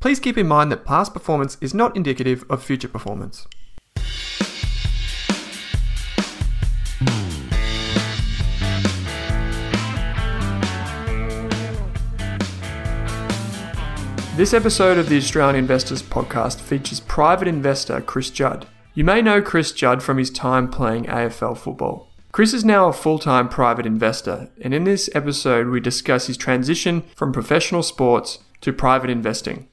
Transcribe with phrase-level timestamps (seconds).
[0.00, 3.46] please keep in mind that past performance is not indicative of future performance.
[14.36, 18.68] This episode of the Australian Investors Podcast features private investor Chris Judd.
[18.94, 22.08] You may know Chris Judd from his time playing AFL football.
[22.30, 26.36] Chris is now a full time private investor, and in this episode, we discuss his
[26.36, 29.66] transition from professional sports to private investing.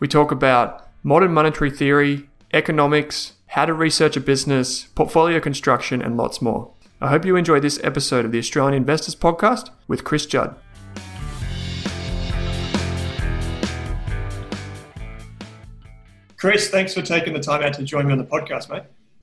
[0.00, 6.16] We talk about modern monetary theory, economics, how to research a business, portfolio construction, and
[6.16, 6.72] lots more.
[7.00, 10.56] I hope you enjoy this episode of the Australian Investors Podcast with Chris Judd.
[16.36, 18.82] Chris, thanks for taking the time out to join me on the podcast, mate.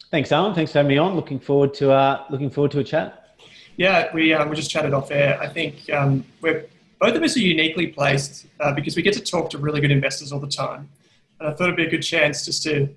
[0.09, 0.55] Thanks, Owen.
[0.55, 1.15] Thanks for having me on.
[1.15, 3.35] Looking forward to uh, looking forward to a chat.
[3.75, 5.37] Yeah, we um, we just chatted off air.
[5.41, 6.65] I think um, we're
[7.01, 9.91] both of us are uniquely placed uh, because we get to talk to really good
[9.91, 10.87] investors all the time,
[11.39, 12.87] and I thought it'd be a good chance just to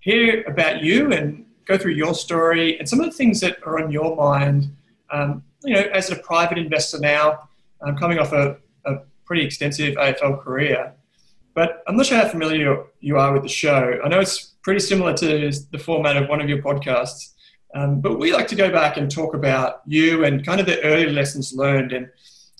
[0.00, 3.78] hear about you and go through your story and some of the things that are
[3.78, 4.74] on your mind.
[5.10, 7.50] Um, you know, as a private investor now,
[7.82, 10.94] I'm coming off a, a pretty extensive AFL career.
[11.52, 14.00] But I'm not sure how familiar you are with the show.
[14.02, 17.34] I know it's pretty similar to the format of one of your podcasts,
[17.74, 20.82] um, but we like to go back and talk about you and kind of the
[20.82, 22.08] early lessons learned and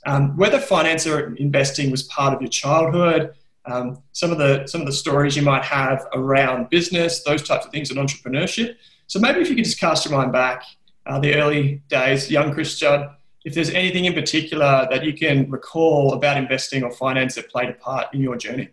[0.07, 3.35] um, whether finance or investing was part of your childhood,
[3.67, 7.67] um, some of the some of the stories you might have around business, those types
[7.67, 8.77] of things, and entrepreneurship.
[9.07, 10.63] So maybe if you could just cast your mind back,
[11.07, 13.11] uh, the early days, young Chris Judd,
[13.45, 17.69] if there's anything in particular that you can recall about investing or finance that played
[17.69, 18.69] a part in your journey.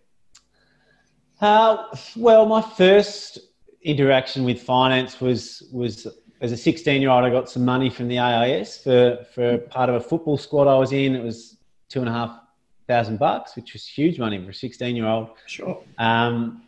[1.39, 1.85] Uh,
[2.15, 3.39] well, my first
[3.83, 6.07] interaction with finance was was
[6.41, 7.23] as a 16 year old.
[7.23, 10.77] I got some money from the AIS for for part of a football squad I
[10.77, 11.15] was in.
[11.15, 11.57] It was
[11.89, 12.39] two and a half
[12.87, 15.29] thousand bucks, which was huge money for a 16 year old.
[15.45, 15.81] Sure.
[15.97, 16.63] Um,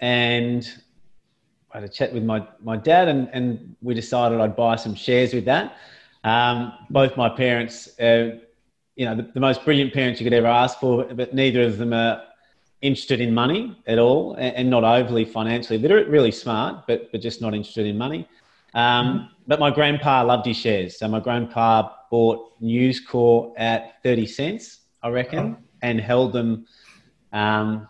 [0.00, 0.68] and
[1.72, 4.94] I had a chat with my my dad, and and we decided I'd buy some
[4.94, 5.76] shares with that.
[6.24, 7.98] Um, both my parents.
[7.98, 8.38] Uh,
[8.94, 11.78] you know, the, the most brilliant parents you could ever ask for, but neither of
[11.78, 12.22] them are
[12.82, 17.40] interested in money at all and, not overly financially literate, really smart, but, but just
[17.40, 18.28] not interested in money.
[18.74, 19.28] Um.
[19.46, 20.98] But my grandpa loved his shares.
[20.98, 25.64] So my grandpa bought News Corp at 30 cents, I reckon, oh.
[25.82, 26.66] and held them.
[27.32, 27.88] Um,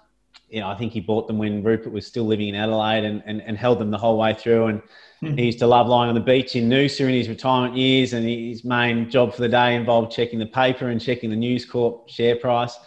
[0.48, 3.22] you know, I think he bought them when Rupert was still living in Adelaide and,
[3.26, 4.66] and, and held them the whole way through.
[4.66, 4.82] And
[5.22, 5.36] mm-hmm.
[5.36, 8.12] he used to love lying on the beach in Noosa in his retirement years.
[8.12, 11.64] And his main job for the day involved checking the paper and checking the News
[11.64, 12.78] Corp share price.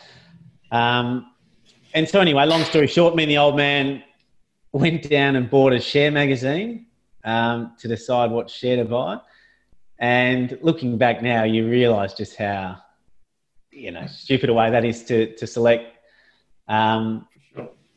[0.71, 1.31] Um,
[1.93, 4.03] and so anyway, long story short, me and the old man
[4.71, 6.84] went down and bought a share magazine
[7.25, 9.19] um, to decide what share to buy.
[9.99, 12.77] And looking back now, you realise just how
[13.71, 15.97] you know stupid a way that is to to select
[16.67, 17.27] um,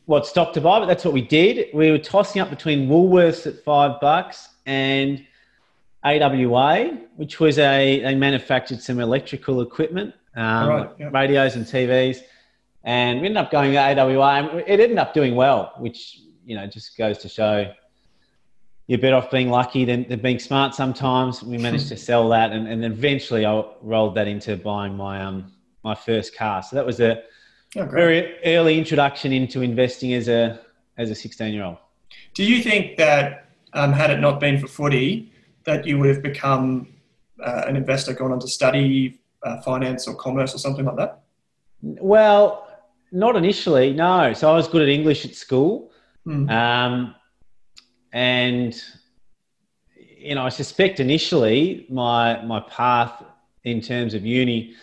[0.05, 0.79] what stock to buy.
[0.79, 1.67] But that's what we did.
[1.73, 5.25] We were tossing up between Woolworths at five bucks and
[6.03, 11.09] AWA, which was a they manufactured some electrical equipment, um, right, yeah.
[11.13, 12.21] radios and TVs
[12.83, 16.55] and we ended up going to AWA, and it ended up doing well, which you
[16.55, 17.71] know just goes to show
[18.89, 20.73] you're better off being lucky than, than being smart.
[20.73, 25.21] Sometimes we managed to sell that, and, and eventually I rolled that into buying my
[25.21, 26.63] um my first car.
[26.63, 27.21] So that was a
[27.77, 30.59] oh, very early introduction into investing as a
[30.97, 31.77] as a 16 year old.
[32.33, 35.31] Do you think that um, had it not been for footy,
[35.65, 36.87] that you would have become
[37.45, 41.21] uh, an investor, gone on to study uh, finance or commerce or something like that?
[41.83, 42.67] Well,
[43.11, 44.33] not initially, no.
[44.33, 45.91] So I was good at English at school.
[46.25, 46.49] Mm.
[46.49, 47.15] Um,
[48.11, 48.81] and,
[50.17, 53.23] you know, I suspect initially my, my path
[53.63, 54.73] in terms of uni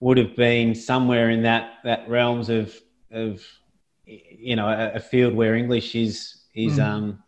[0.00, 2.74] would have been somewhere in that, that realms of,
[3.10, 3.44] of,
[4.04, 6.84] you know, a, a field where English is, is, mm.
[6.84, 7.22] um,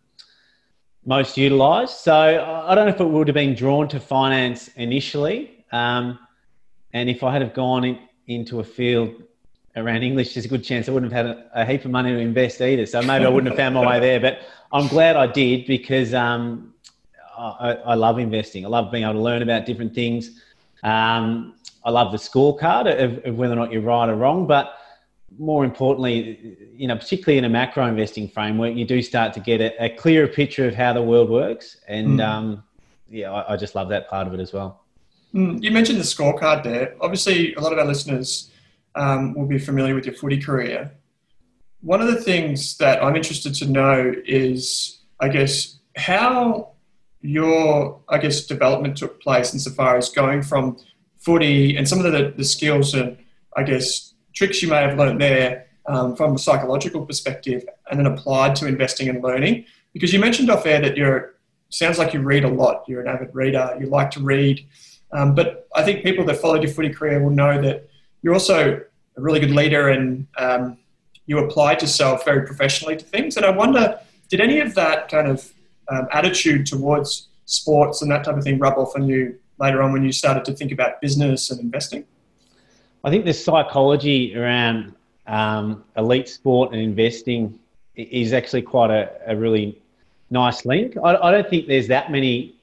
[1.06, 1.93] most utilized.
[1.93, 5.64] So I don't know if it would have been drawn to finance initially.
[5.70, 6.19] Um,
[6.93, 9.23] and if I had have gone in, into a field
[9.76, 12.12] around English, there's a good chance I wouldn't have had a, a, heap of money
[12.12, 12.87] to invest either.
[12.87, 14.21] So maybe I wouldn't have found my way there.
[14.21, 14.43] But
[14.73, 16.73] I'm glad I did because um,
[17.37, 18.65] I, I, love investing.
[18.65, 20.41] I love being able to learn about different things.
[20.82, 21.55] Um,
[21.85, 24.47] I love the scorecard of, of, whether or not you're right or wrong.
[24.47, 24.79] But
[25.38, 29.61] more importantly, you know, particularly in a macro investing framework, you do start to get
[29.61, 31.79] a, a clearer picture of how the world works.
[31.88, 32.25] And mm.
[32.25, 32.62] um,
[33.11, 34.85] yeah, I, I, just love that part of it as well.
[35.35, 35.62] Mm.
[35.62, 36.94] You mentioned the scorecard there.
[37.00, 38.50] Obviously, a lot of our listeners
[38.94, 40.93] um, will be familiar with your footy career.
[41.81, 46.70] One of the things that I'm interested to know is, I guess, how
[47.20, 50.79] your, I guess, development took place insofar as going from
[51.19, 53.19] footy and some of the, the skills and,
[53.56, 58.06] I guess, tricks you may have learned there um, from a psychological perspective and then
[58.06, 59.64] applied to investing and learning.
[59.93, 61.35] Because you mentioned off air that you're,
[61.69, 62.85] sounds like you read a lot.
[62.88, 63.76] You're an avid reader.
[63.81, 64.67] You like to read.
[65.12, 67.88] Um, but I think people that followed your footy career will know that
[68.25, 68.81] you're also
[69.17, 70.79] a really good leader and um,
[71.26, 73.37] you applied yourself very professionally to things.
[73.37, 75.53] And I wonder, did any of that kind of
[75.88, 79.93] um, attitude towards sports and that type of thing rub off on you later on
[79.93, 82.05] when you started to think about business and investing?
[83.05, 84.94] I think the psychology around
[85.27, 87.59] um, elite sport and investing
[87.94, 89.81] is actually quite a, a really
[90.31, 90.97] nice link.
[90.97, 92.56] I, I, don't think there's that many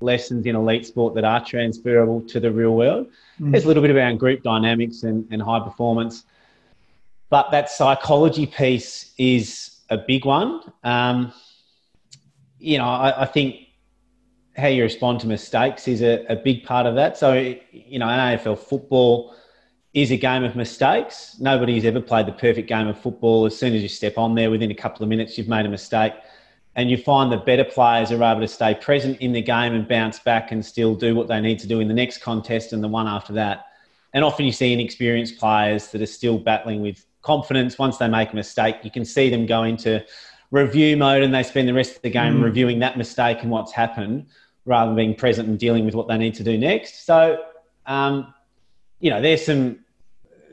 [0.00, 3.06] lessons in elite sport that are transferable to the real world.
[3.40, 3.52] Mm.
[3.52, 6.24] There's a little bit around group dynamics and, and high performance,
[7.30, 10.60] but that psychology piece is a big one.
[10.84, 11.32] Um,
[12.58, 13.68] you know, I, I, think
[14.56, 17.16] how you respond to mistakes is a, a big part of that.
[17.16, 17.34] So,
[17.70, 19.34] you know, AFL football
[19.92, 21.36] is a game of mistakes.
[21.40, 23.46] Nobody's ever played the perfect game of football.
[23.46, 25.68] As soon as you step on there, within a couple of minutes, you've made a
[25.68, 26.12] mistake.
[26.76, 29.88] And you find the better players are able to stay present in the game and
[29.88, 32.84] bounce back and still do what they need to do in the next contest and
[32.84, 33.64] the one after that.
[34.12, 37.78] And often you see inexperienced players that are still battling with confidence.
[37.78, 40.04] Once they make a mistake, you can see them go into
[40.50, 42.44] review mode and they spend the rest of the game mm.
[42.44, 44.26] reviewing that mistake and what's happened
[44.64, 47.06] rather than being present and dealing with what they need to do next.
[47.06, 47.42] So,
[47.86, 48.34] um,
[49.00, 49.80] you know, there's some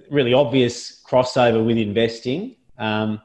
[0.10, 2.56] really obvious crossover with investing.
[2.78, 3.22] Um,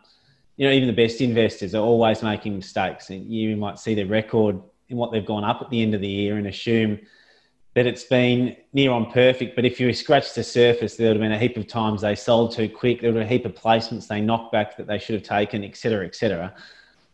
[0.58, 4.06] you know, even the best investors are always making mistakes, and you might see their
[4.06, 6.98] record in what they've gone up at the end of the year and assume
[7.74, 9.54] that it's been near on perfect.
[9.54, 12.16] But if you scratch the surface, there would have been a heap of times they
[12.16, 13.00] sold too quick.
[13.00, 15.22] There would have been a heap of placements they knocked back that they should have
[15.22, 16.52] taken, etc., etc.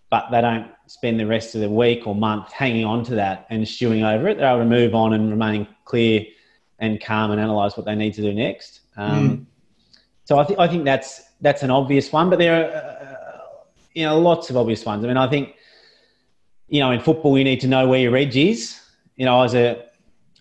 [0.09, 3.47] But they don't spend the rest of the week or month hanging on to that
[3.51, 4.39] and stewing over it.
[4.39, 6.25] They're able to move on and remain clear
[6.79, 8.81] and calm and analyze what they need to do next.
[8.97, 9.47] Um, mm.
[10.25, 12.94] So I think I think that's that's an obvious one, but there are
[13.95, 15.05] you know lots of obvious ones.
[15.05, 15.55] I mean, I think
[16.69, 18.81] you know in football you need to know where your edge is.
[19.17, 19.85] You know, I was a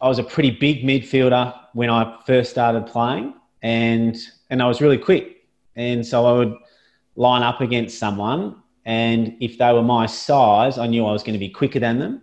[0.01, 4.17] I was a pretty big midfielder when I first started playing, and
[4.49, 6.55] and I was really quick, and so I would
[7.15, 8.55] line up against someone,
[8.85, 11.99] and if they were my size, I knew I was going to be quicker than
[11.99, 12.21] them.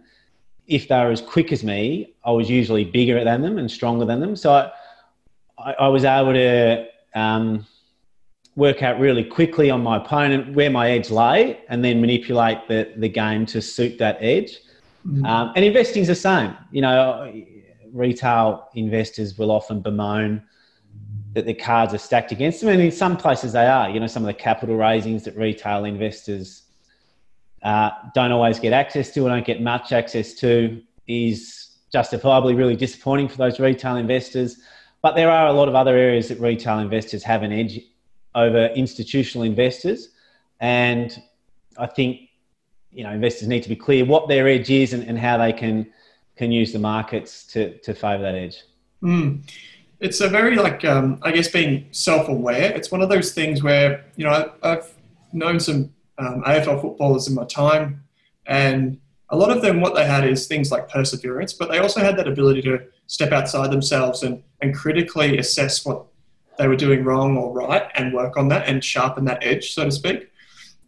[0.66, 4.04] If they were as quick as me, I was usually bigger than them and stronger
[4.04, 4.36] than them.
[4.36, 4.70] So I,
[5.58, 7.66] I, I was able to um,
[8.56, 12.92] work out really quickly on my opponent where my edge lay, and then manipulate the
[12.96, 14.58] the game to suit that edge.
[15.06, 15.24] Mm-hmm.
[15.24, 16.56] Um, and investing's the same.
[16.70, 17.32] You know,
[17.92, 20.42] retail investors will often bemoan
[21.32, 22.70] that the cards are stacked against them.
[22.70, 23.88] And in some places they are.
[23.88, 26.62] You know, some of the capital raisings that retail investors
[27.62, 32.76] uh, don't always get access to or don't get much access to is justifiably really
[32.76, 34.58] disappointing for those retail investors.
[35.02, 37.80] But there are a lot of other areas that retail investors have an edge
[38.34, 40.10] over institutional investors.
[40.60, 41.20] And
[41.78, 42.28] I think,
[42.92, 45.52] you know, investors need to be clear what their edge is and, and how they
[45.52, 45.90] can
[46.36, 48.62] can use the markets to, to favor that edge.
[49.02, 49.42] Mm.
[50.00, 52.72] It's a very like um, I guess being self-aware.
[52.74, 54.90] It's one of those things where you know I, have
[55.32, 58.02] known some um, AFL footballers in my time,
[58.46, 62.00] and a lot of them what they had is things like perseverance, but they also
[62.00, 66.06] had that ability to step outside themselves and and critically assess what
[66.58, 69.84] they were doing wrong or right and work on that and sharpen that edge, so
[69.84, 70.30] to speak.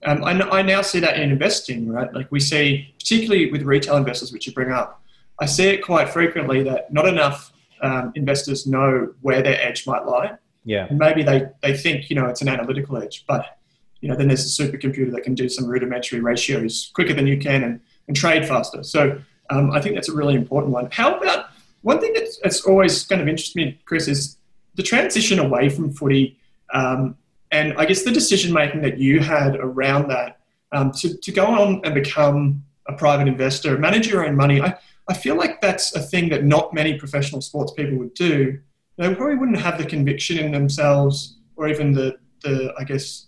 [0.05, 2.13] Um, I, I now see that in investing, right?
[2.13, 5.01] Like we see, particularly with retail investors, which you bring up,
[5.39, 10.05] I see it quite frequently that not enough um, investors know where their edge might
[10.05, 10.37] lie.
[10.65, 10.87] Yeah.
[10.89, 13.59] And maybe they, they think, you know, it's an analytical edge, but,
[14.01, 17.39] you know, then there's a supercomputer that can do some rudimentary ratios quicker than you
[17.39, 18.83] can and, and trade faster.
[18.83, 20.89] So um, I think that's a really important one.
[20.93, 21.47] How about
[21.83, 24.37] one thing that's, that's always kind of interested me, Chris, is
[24.75, 26.39] the transition away from footy
[26.73, 27.17] um,
[27.53, 30.41] and I guess the decision making that you had around that
[30.73, 34.61] um, to, to go on and become a private investor, manage your own money.
[34.61, 34.75] I,
[35.09, 38.59] I feel like that's a thing that not many professional sports people would do.
[38.97, 43.27] They probably wouldn't have the conviction in themselves or even the, the I guess,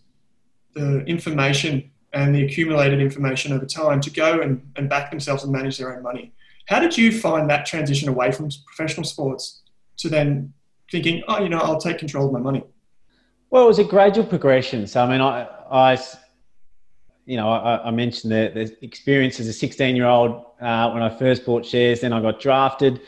[0.72, 5.52] the information and the accumulated information over time to go and, and back themselves and
[5.52, 6.32] manage their own money.
[6.66, 9.62] How did you find that transition away from professional sports
[9.98, 10.54] to then
[10.90, 12.62] thinking, oh, you know, I'll take control of my money?
[13.50, 14.86] Well, it was a gradual progression.
[14.86, 15.98] So, I mean, I, I
[17.26, 21.02] you know, I, I mentioned the, the, experience as a 16 year old uh, when
[21.02, 22.00] I first bought shares.
[22.00, 23.00] Then I got drafted,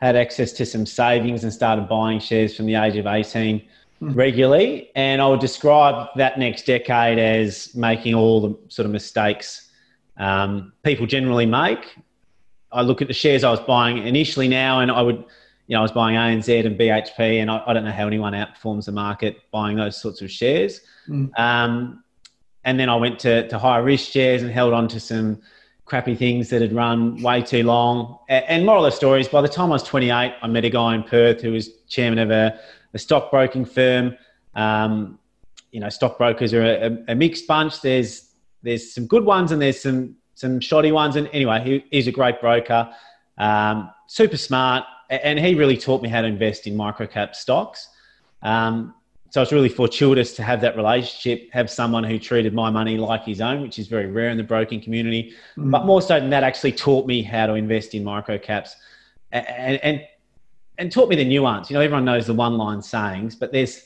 [0.00, 3.62] had access to some savings, and started buying shares from the age of 18
[4.02, 4.16] mm.
[4.16, 4.90] regularly.
[4.96, 9.70] And I would describe that next decade as making all the sort of mistakes
[10.16, 11.96] um, people generally make.
[12.72, 15.24] I look at the shares I was buying initially now, and I would,
[15.70, 18.32] you know, I was buying ANZ and BHP, and I, I don't know how anyone
[18.32, 20.80] outperforms the market buying those sorts of shares.
[21.08, 21.30] Mm.
[21.38, 22.02] Um,
[22.64, 25.40] and then I went to, to higher risk shares and held on to some
[25.84, 28.18] crappy things that had run way too long.
[28.28, 30.70] And moral of the story is by the time I was 28, I met a
[30.70, 32.58] guy in Perth who was chairman of a,
[32.92, 34.16] a stockbroking firm.
[34.56, 35.20] Um,
[35.70, 37.80] you know, stockbrokers are a, a, mixed bunch.
[37.80, 38.28] There's
[38.64, 41.14] there's some good ones and there's some some shoddy ones.
[41.14, 42.90] And anyway, he, he's a great broker,
[43.38, 47.88] um, super smart, and he really taught me how to invest in microcap stocks.
[48.42, 48.94] Um,
[49.30, 53.24] so it's really fortuitous to have that relationship, have someone who treated my money like
[53.24, 55.34] his own, which is very rare in the broking community.
[55.56, 55.70] Mm.
[55.70, 58.70] But more so than that, actually taught me how to invest in microcaps,
[59.30, 60.04] and, and,
[60.78, 61.70] and taught me the nuance.
[61.70, 63.84] You know, everyone knows the one line sayings, but there's,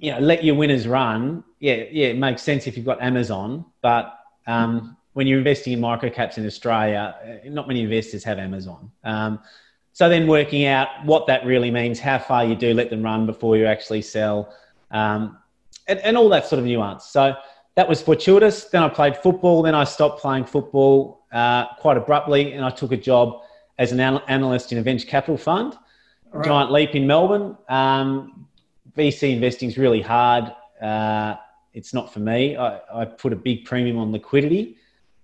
[0.00, 1.44] you know, let your winners run.
[1.60, 5.80] Yeah, yeah, it makes sense if you've got Amazon, but um, when you're investing in
[5.80, 8.90] microcaps in Australia, not many investors have Amazon.
[9.04, 9.38] Um,
[9.92, 13.26] so then working out what that really means, how far you do let them run
[13.26, 14.54] before you actually sell,
[14.90, 15.38] um,
[15.88, 17.06] and, and all that sort of nuance.
[17.06, 17.34] So
[17.74, 18.64] that was fortuitous.
[18.64, 19.62] Then I played football.
[19.62, 23.42] Then I stopped playing football uh, quite abruptly, and I took a job
[23.78, 25.76] as an analyst in a venture capital fund.
[26.30, 26.44] Right.
[26.44, 27.56] Giant leap in Melbourne.
[27.68, 28.46] Um,
[28.96, 30.52] VC investing is really hard.
[30.80, 31.36] Uh,
[31.74, 32.56] it's not for me.
[32.56, 34.76] I, I, put a big premium on liquidity,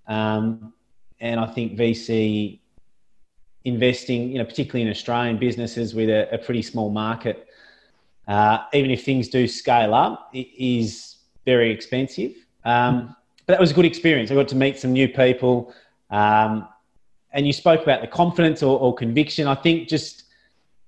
[0.07, 0.73] um,
[1.19, 2.58] and I think VC
[3.65, 7.47] investing, you know, particularly in Australian businesses with a, a pretty small market,
[8.27, 12.33] uh, even if things do scale up, it is very expensive.
[12.63, 14.29] Um, but that was a good experience.
[14.29, 15.73] I got to meet some new people.
[16.11, 16.67] Um,
[17.31, 19.47] and you spoke about the confidence or, or, conviction.
[19.47, 20.23] I think just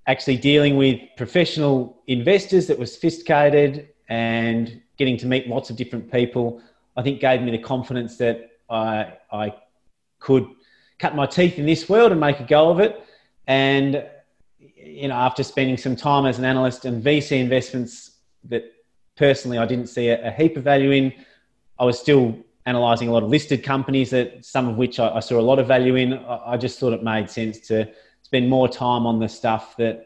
[0.08, 6.12] actually dealing with professional investors that were sophisticated and getting to meet lots of different
[6.12, 6.62] people,
[6.98, 9.56] I think gave me the confidence that I, I
[10.20, 10.48] could
[11.01, 13.03] cut my teeth in this world and make a go of it.
[13.48, 14.05] And
[14.60, 18.63] you know, after spending some time as an analyst and VC investments that
[19.15, 21.12] personally I didn't see a, a heap of value in,
[21.79, 25.20] I was still analysing a lot of listed companies that some of which I, I
[25.20, 26.13] saw a lot of value in.
[26.13, 27.91] I, I, just thought it made sense to
[28.22, 30.05] spend more time on the stuff that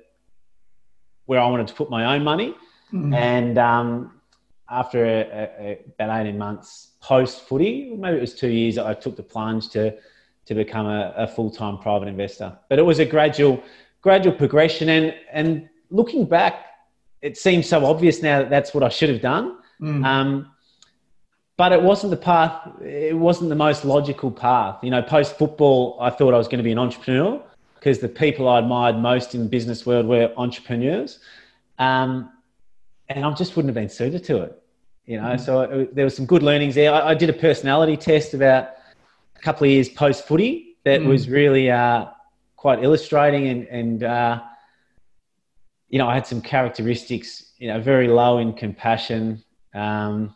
[1.26, 2.56] where I wanted to put my own money.
[2.94, 3.14] Mm-hmm.
[3.14, 4.22] And um,
[4.70, 9.18] after a, a, about 18 months post footy, maybe it was two years, I took
[9.18, 9.98] the plunge to
[10.46, 12.58] to become a, a full-time private investor.
[12.70, 13.64] But it was a gradual,
[14.02, 14.90] gradual progression.
[14.90, 16.66] And, and looking back,
[17.22, 19.58] it seems so obvious now that that's what I should have done.
[19.82, 20.06] Mm.
[20.06, 20.52] Um,
[21.58, 24.84] but it wasn't the path, it wasn't the most logical path.
[24.84, 27.42] You know, post football, I thought I was going to be an entrepreneur
[27.76, 31.20] because the people I admired most in the business world were entrepreneurs.
[31.80, 32.32] Um,
[33.10, 34.62] and I just wouldn't have been suited to it.
[35.06, 35.40] You know, mm.
[35.40, 36.94] so it, there was some good learnings there.
[36.94, 38.75] I, I did a personality test about
[39.46, 41.08] couple of years post footy that mm.
[41.08, 42.06] was really uh,
[42.56, 44.42] quite illustrating and, and uh,
[45.90, 50.34] you know, I had some characteristics, you know, very low in compassion, um,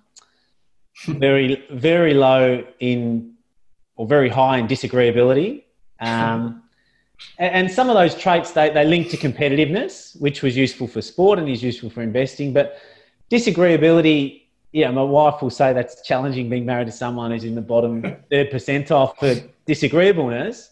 [1.08, 3.34] very, very low in,
[3.96, 5.64] or very high in disagreeability.
[6.00, 6.64] Um,
[7.38, 11.02] and, and some of those traits, they, they link to competitiveness, which was useful for
[11.02, 12.54] sport and is useful for investing.
[12.54, 12.78] But
[13.32, 17.62] disagreeability yeah, my wife will say that's challenging being married to someone who's in the
[17.62, 19.36] bottom third percentile for
[19.66, 20.70] disagreeableness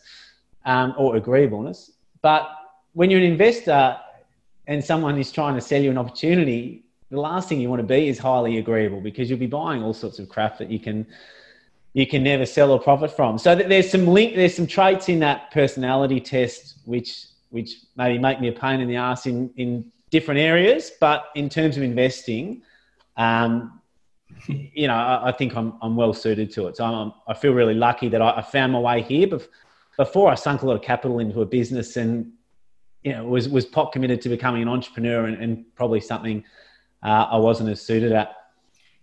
[0.66, 1.92] um, or agreeableness.
[2.22, 2.50] But
[2.94, 3.98] when you're an investor
[4.68, 7.88] and someone is trying to sell you an opportunity, the last thing you want to
[7.88, 11.06] be is highly agreeable because you'll be buying all sorts of crap that you can
[11.94, 13.39] you can never sell or profit from.
[13.39, 18.39] So there's some link, there's some traits in that personality test which which maybe make
[18.42, 22.62] me a pain in the ass in in different areas, but in terms of investing.
[23.16, 23.82] Um,
[24.48, 26.77] you know, I, I, think I'm, I'm well suited to it.
[26.77, 29.27] So I'm, I feel really lucky that I, I found my way here.
[29.27, 29.48] But
[29.98, 32.32] before I sunk a lot of capital into a business and,
[33.03, 36.44] you know, was, was pot committed to becoming an entrepreneur and, and probably something
[37.03, 38.36] uh, I wasn't as suited at.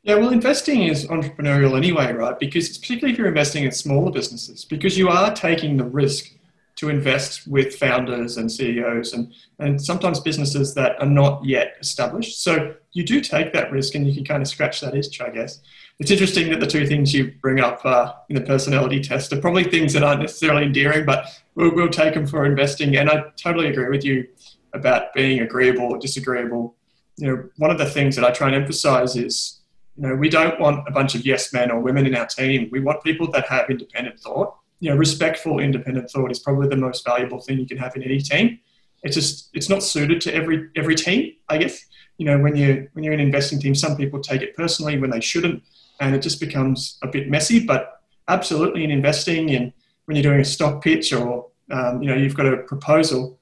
[0.02, 2.38] Yeah, well, investing is entrepreneurial anyway, right?
[2.38, 6.30] Because particularly if you're investing in smaller businesses, because you are taking the risk
[6.76, 12.42] to invest with founders and CEOs and, and sometimes businesses that are not yet established.
[12.42, 15.30] So you do take that risk and you can kind of scratch that itch, I
[15.30, 15.60] guess.
[16.00, 19.40] It's interesting that the two things you bring up uh, in the personality test are
[19.40, 22.96] probably things that aren't necessarily endearing, but we'll, we'll take them for investing.
[22.96, 24.26] And I totally agree with you
[24.72, 26.74] about being agreeable or disagreeable.
[27.16, 29.60] you know, one of the things that I try and emphasize is,
[29.96, 32.68] you know, we don't want a bunch of yes men or women in our team.
[32.72, 34.56] We want people that have independent thought.
[34.80, 38.02] You know, respectful independent thought is probably the most valuable thing you can have in
[38.02, 38.58] any team.
[39.02, 41.84] It's just it's not suited to every every team, I guess.
[42.18, 44.98] You know, when you when you're in an investing team, some people take it personally
[44.98, 45.62] when they shouldn't,
[46.00, 47.64] and it just becomes a bit messy.
[47.64, 49.72] But absolutely, in investing and
[50.06, 53.38] when you're doing a stock pitch or um, you know you've got a proposal,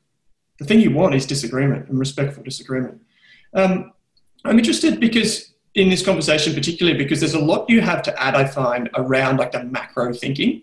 [0.59, 3.01] the thing you want is disagreement and respectful disagreement.
[3.55, 3.93] Um,
[4.45, 8.35] I'm interested because in this conversation, particularly because there's a lot you have to add,
[8.35, 10.62] I find, around like the macro thinking.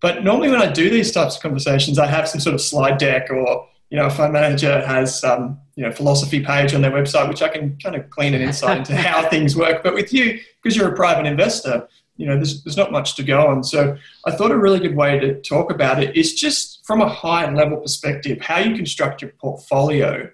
[0.00, 2.98] But normally when I do these types of conversations, I have some sort of slide
[2.98, 6.90] deck or, you know, a fund manager has, um, you know, philosophy page on their
[6.90, 9.82] website, which I can kind of glean an insight into how things work.
[9.82, 13.22] But with you, because you're a private investor, you know, there's, there's not much to
[13.22, 13.64] go on.
[13.64, 17.08] So I thought a really good way to talk about it is just from a
[17.08, 20.28] high level perspective, how you construct your portfolio.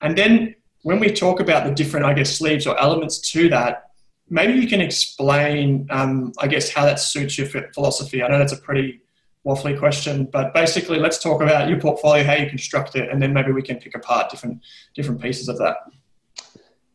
[0.00, 3.90] And then when we talk about the different, I guess, sleeves or elements to that,
[4.28, 8.22] maybe you can explain, um, I guess, how that suits your philosophy.
[8.22, 9.00] I know that's a pretty
[9.44, 13.32] waffly question, but basically, let's talk about your portfolio, how you construct it, and then
[13.32, 14.60] maybe we can pick apart different
[14.94, 15.76] different pieces of that.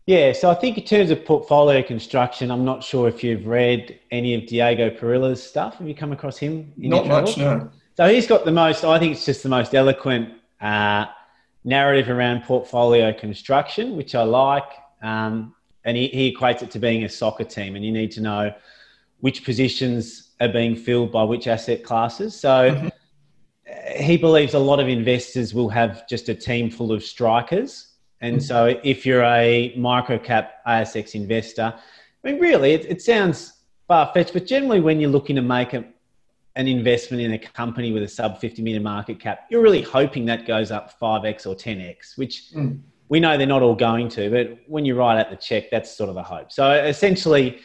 [0.06, 4.00] Yeah, so I think in terms of portfolio construction, I'm not sure if you've read
[4.10, 5.76] any of Diego Parrilla's stuff.
[5.78, 6.74] Have you come across him?
[6.78, 7.70] not much, no.
[7.96, 8.84] So he's got the most.
[8.84, 11.06] I think it's just the most eloquent uh,
[11.64, 14.72] narrative around portfolio construction, which I like.
[15.04, 15.54] Um,
[15.86, 18.52] and he, he equates it to being a soccer team, and you need to know
[19.20, 22.40] which positions are being filled by which asset classes.
[22.40, 24.04] So mm-hmm.
[24.04, 27.90] he believes a lot of investors will have just a team full of strikers
[28.22, 28.44] and mm-hmm.
[28.44, 31.74] so if you're a microcap ASX investor,
[32.24, 33.54] I mean, really, it, it sounds
[33.88, 35.86] far fetched, but generally, when you're looking to make a,
[36.56, 40.26] an investment in a company with a sub 50 million market cap, you're really hoping
[40.26, 42.80] that goes up 5x or 10x, which mm.
[43.08, 45.96] we know they're not all going to, but when you write out the check, that's
[45.96, 46.52] sort of the hope.
[46.52, 47.60] So essentially,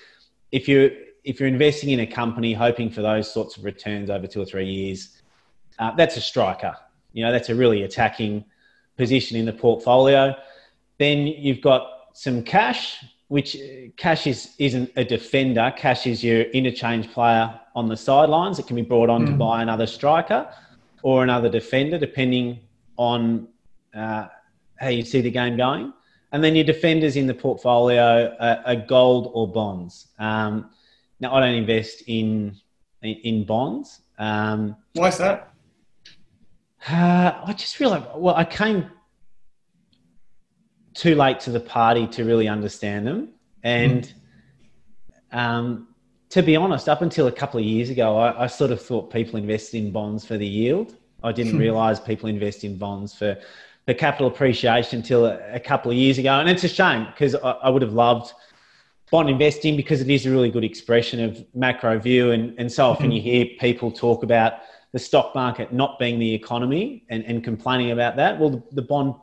[0.53, 0.91] if you're
[1.25, 4.45] if you're investing in a company hoping for those sorts of returns over two or
[4.45, 5.21] three years,
[5.79, 6.77] uh, that's a striker.
[7.13, 8.45] You know, that's a really attacking
[8.97, 10.35] position in the portfolio.
[10.99, 15.73] Then you've got some cash, which uh, cash is, isn't a defender.
[15.77, 18.59] Cash is your interchange player on the sidelines.
[18.59, 19.27] It can be brought on mm.
[19.27, 20.49] to buy another striker
[21.03, 22.61] or another defender, depending
[22.97, 23.49] on
[23.95, 24.27] uh,
[24.77, 25.93] how you see the game going.
[26.33, 30.09] And then your defenders in the portfolio are, are gold or bonds.
[30.19, 30.71] Um,
[31.21, 32.57] now, I don't invest in
[33.03, 34.01] in, in bonds.
[34.19, 35.55] Um, Why is that?
[36.89, 38.91] Uh, I just feel like, well, I came
[40.93, 43.31] too late to the party to really understand them.
[43.63, 44.13] And
[45.33, 45.39] mm.
[45.39, 45.89] um,
[46.31, 49.11] to be honest, up until a couple of years ago, I, I, sort of thought
[49.11, 50.97] people invested in bonds for the yield.
[51.23, 51.59] I didn't hmm.
[51.59, 53.39] realize people invest in bonds for,
[53.87, 56.39] for capital appreciation until a, a couple of years ago.
[56.39, 58.33] And it's a shame because I, I would have loved
[59.11, 62.33] bond investing because it is a really good expression of macro view.
[62.33, 64.55] And, and so often you hear people talk about
[64.93, 68.39] the stock market not being the economy and, and complaining about that.
[68.39, 69.15] Well, the, the bond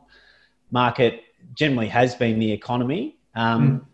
[0.70, 1.22] market
[1.54, 3.16] generally has been the economy.
[3.34, 3.84] Um, mm.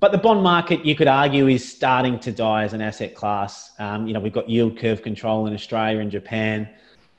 [0.00, 3.72] But the bond market, you could argue, is starting to die as an asset class.
[3.78, 6.68] Um, you know, we've got yield curve control in Australia and Japan.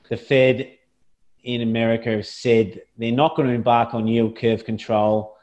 [0.08, 0.70] The Fed
[1.42, 5.36] in America have said they're not going to embark on yield curve control,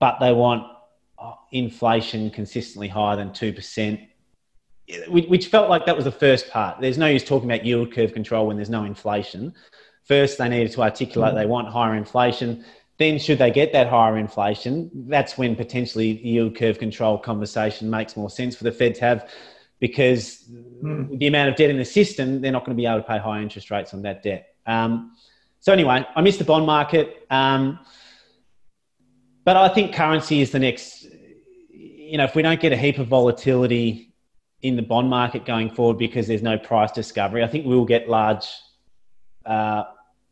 [0.00, 0.64] but they want
[1.52, 4.08] inflation consistently higher than 2%
[5.08, 6.80] which felt like that was the first part.
[6.80, 9.52] There's no use talking about yield curve control when there's no inflation.
[10.04, 11.36] First, they needed to articulate mm.
[11.36, 12.64] they want higher inflation.
[12.98, 18.16] Then, should they get that higher inflation, that's when potentially yield curve control conversation makes
[18.16, 19.30] more sense for the Fed to have
[19.80, 21.18] because mm.
[21.18, 23.18] the amount of debt in the system, they're not going to be able to pay
[23.18, 24.54] high interest rates on that debt.
[24.66, 25.16] Um,
[25.58, 27.26] so, anyway, I missed the bond market.
[27.28, 27.80] Um,
[29.44, 31.06] but I think currency is the next,
[32.06, 34.14] you know, if we don't get a heap of volatility
[34.62, 37.42] in the bond market going forward because there's no price discovery.
[37.44, 38.46] I think we'll get large
[39.44, 39.84] uh,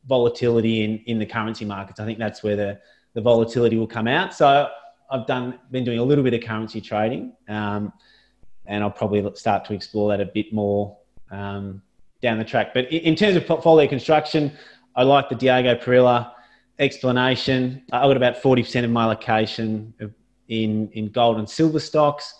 [0.06, 2.00] volatility in, in the currency markets.
[2.00, 2.80] I think that's where the,
[3.14, 4.34] the volatility will come out.
[4.34, 4.68] So
[5.10, 7.92] I've done been doing a little bit of currency trading, um,
[8.66, 10.96] and I'll probably start to explore that a bit more
[11.30, 11.82] um,
[12.22, 12.72] down the track.
[12.72, 14.52] But in terms of portfolio construction,
[14.96, 16.32] I like the Diego Parrilla
[16.78, 17.82] explanation.
[17.92, 19.92] I've got about forty percent of my allocation
[20.48, 22.35] in in gold and silver stocks.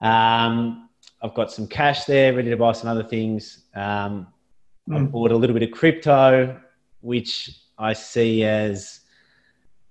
[0.00, 0.88] Um,
[1.22, 3.64] I've got some cash there, ready to buy some other things.
[3.74, 4.26] Um,
[4.88, 4.96] mm.
[4.96, 6.60] I bought a little bit of crypto,
[7.00, 9.00] which I see as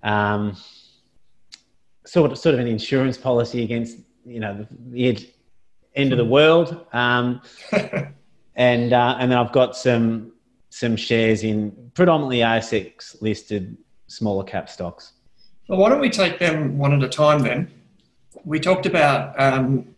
[0.03, 0.55] um,
[2.05, 5.29] sort of sort of an insurance policy against you know the, the
[5.95, 6.31] end of the hmm.
[6.31, 6.85] world.
[6.93, 7.41] Um,
[8.55, 10.33] and uh, and then I've got some
[10.69, 13.77] some shares in predominantly ASX listed
[14.07, 15.12] smaller cap stocks.
[15.67, 17.71] Well, why don't we take them one at a time then?
[18.43, 19.95] We talked about um,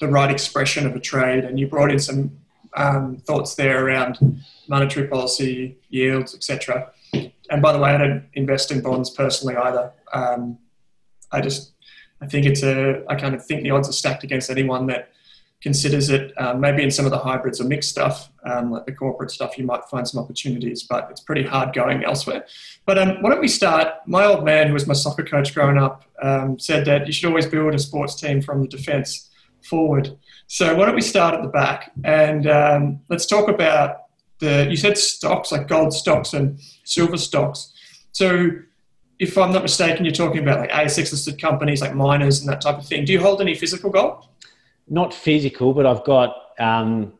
[0.00, 2.36] the right expression of a trade, and you brought in some
[2.76, 6.90] um, thoughts there around monetary policy, yields, etc.
[7.50, 9.92] And by the way, I don't invest in bonds personally either.
[10.12, 10.58] Um,
[11.30, 11.72] I just,
[12.20, 15.10] I think it's a, I kind of think the odds are stacked against anyone that
[15.64, 16.30] considers it.
[16.36, 19.56] Um, maybe in some of the hybrids or mixed stuff, um, like the corporate stuff,
[19.56, 22.44] you might find some opportunities, but it's pretty hard going elsewhere.
[22.84, 23.94] But um, why don't we start?
[24.06, 27.28] My old man, who was my soccer coach growing up, um, said that you should
[27.28, 29.30] always build a sports team from the defence
[29.62, 30.18] forward.
[30.48, 34.02] So why don't we start at the back and um, let's talk about
[34.40, 34.66] the.
[34.68, 37.72] You said stocks like gold stocks and silver stocks.
[38.12, 38.50] So
[39.18, 42.60] if I'm not mistaken, you're talking about like ASX listed companies like miners and that
[42.60, 43.06] type of thing.
[43.06, 44.26] Do you hold any physical gold?
[44.88, 47.12] Not physical, but I've got um,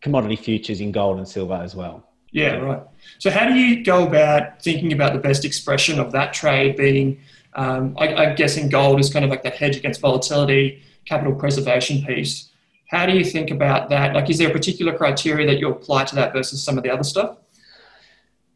[0.00, 2.06] commodity futures in gold and silver as well.
[2.32, 2.82] Yeah, right.
[3.18, 7.20] So how do you go about thinking about the best expression of that trade being?
[7.54, 12.04] Um, I, I'm guessing gold is kind of like that hedge against volatility, capital preservation
[12.04, 12.50] piece.
[12.88, 14.14] How do you think about that?
[14.14, 16.90] Like, is there a particular criteria that you apply to that versus some of the
[16.90, 17.38] other stuff?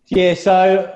[0.07, 0.95] Yeah, so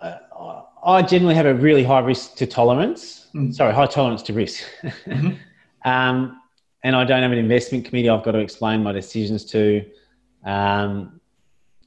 [0.00, 3.28] uh, I generally have a really high risk to tolerance.
[3.34, 3.54] Mm.
[3.54, 4.64] Sorry, high tolerance to risk.
[4.82, 5.32] mm-hmm.
[5.84, 6.40] um,
[6.82, 9.84] and I don't have an investment committee I've got to explain my decisions to.
[10.44, 11.20] Um,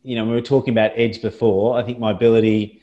[0.04, 1.78] you know, we were talking about edge before.
[1.78, 2.82] I think my ability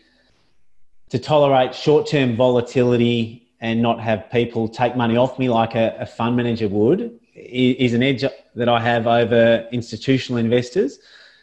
[1.10, 5.96] to tolerate short term volatility and not have people take money off me like a,
[6.00, 10.98] a fund manager would is an edge that I have over institutional investors.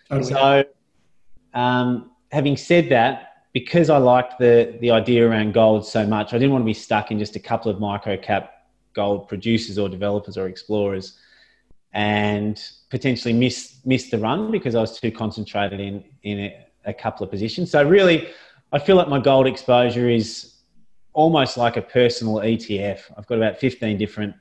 [0.10, 0.32] Totally.
[0.32, 0.64] So,
[1.54, 6.38] um, having said that, because I liked the the idea around gold so much, I
[6.38, 8.54] didn't want to be stuck in just a couple of micro cap
[8.94, 11.18] gold producers or developers or explorers,
[11.94, 16.94] and potentially miss miss the run because I was too concentrated in in a, a
[16.94, 17.72] couple of positions.
[17.72, 18.30] So really,
[18.72, 20.56] I feel like my gold exposure is
[21.14, 23.02] almost like a personal ETF.
[23.18, 24.36] I've got about fifteen different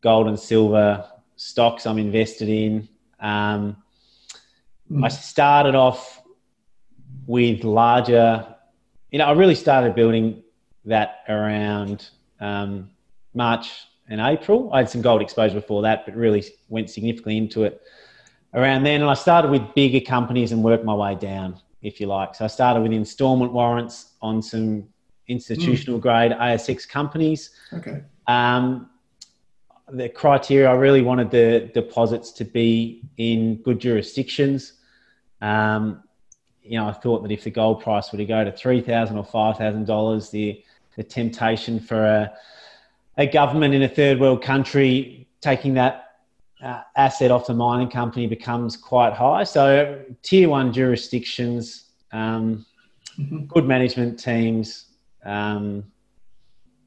[0.00, 2.88] gold and silver stocks I'm invested in.
[3.20, 3.76] Um,
[4.90, 5.04] mm.
[5.04, 6.22] I started off
[7.26, 8.46] with larger,
[9.10, 10.42] you know, I really started building
[10.84, 12.90] that around um,
[13.34, 13.70] March
[14.08, 14.70] and April.
[14.72, 17.82] I had some gold exposure before that, but really went significantly into it
[18.52, 19.00] around then.
[19.00, 22.34] And I started with bigger companies and worked my way down, if you like.
[22.34, 24.88] So I started with installment warrants on some
[25.28, 26.02] institutional mm.
[26.02, 27.50] grade ASX companies.
[27.72, 28.02] Okay.
[28.26, 28.90] Um,
[29.90, 34.74] the criteria, I really wanted the deposits to be in good jurisdictions.
[35.40, 36.02] Um,
[36.62, 39.18] you know, I thought that if the gold price were to go to three thousand
[39.18, 40.64] or five thousand dollars, the
[40.96, 42.32] the temptation for a
[43.16, 46.04] a government in a third world country taking that
[46.62, 49.44] uh, asset off the mining company becomes quite high.
[49.44, 52.64] So tier one jurisdictions, um,
[53.18, 53.44] mm-hmm.
[53.44, 54.86] good management teams,
[55.24, 55.84] um,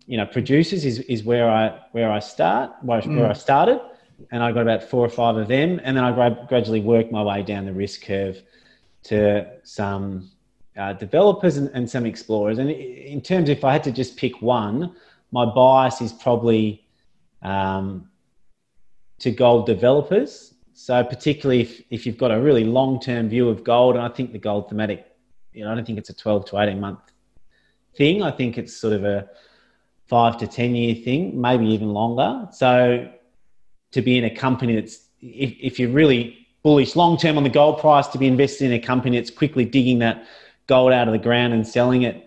[0.08, 3.18] you know, producers is, is where I where I start, where, mm.
[3.18, 3.82] where I started,
[4.32, 7.12] and I got about four or five of them, and then I grad- gradually worked
[7.12, 8.42] my way down the risk curve
[9.04, 10.32] to some
[10.78, 12.58] uh, developers and, and, some explorers.
[12.58, 14.96] And in terms, of if I had to just pick one,
[15.32, 16.86] my bias is probably
[17.42, 18.10] um,
[19.20, 20.54] to gold developers.
[20.74, 24.32] So particularly if, if you've got a really long-term view of gold, and I think
[24.32, 25.06] the gold thematic,
[25.52, 27.00] you know, I don't think it's a 12 to 18 month
[27.96, 28.22] thing.
[28.22, 29.28] I think it's sort of a
[30.06, 32.48] five to 10 year thing, maybe even longer.
[32.52, 33.12] So
[33.92, 37.50] to be in a company that's, if, if you're really bullish long term on the
[37.50, 40.26] gold price, to be invested in a company that's quickly digging that
[40.68, 42.27] gold out of the ground and selling it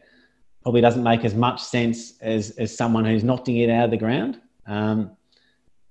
[0.70, 3.96] probably doesn't make as much sense as, as someone who's knocking it out of the
[3.96, 4.40] ground.
[4.66, 5.10] Um,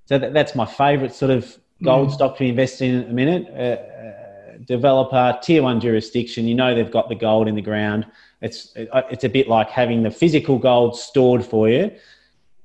[0.05, 2.13] so that, that's my favorite sort of gold mm.
[2.13, 3.47] stock to invest in a minute.
[3.49, 8.05] Uh, uh, developer, tier one jurisdiction, you know they've got the gold in the ground
[8.41, 11.91] it's it's a bit like having the physical gold stored for you,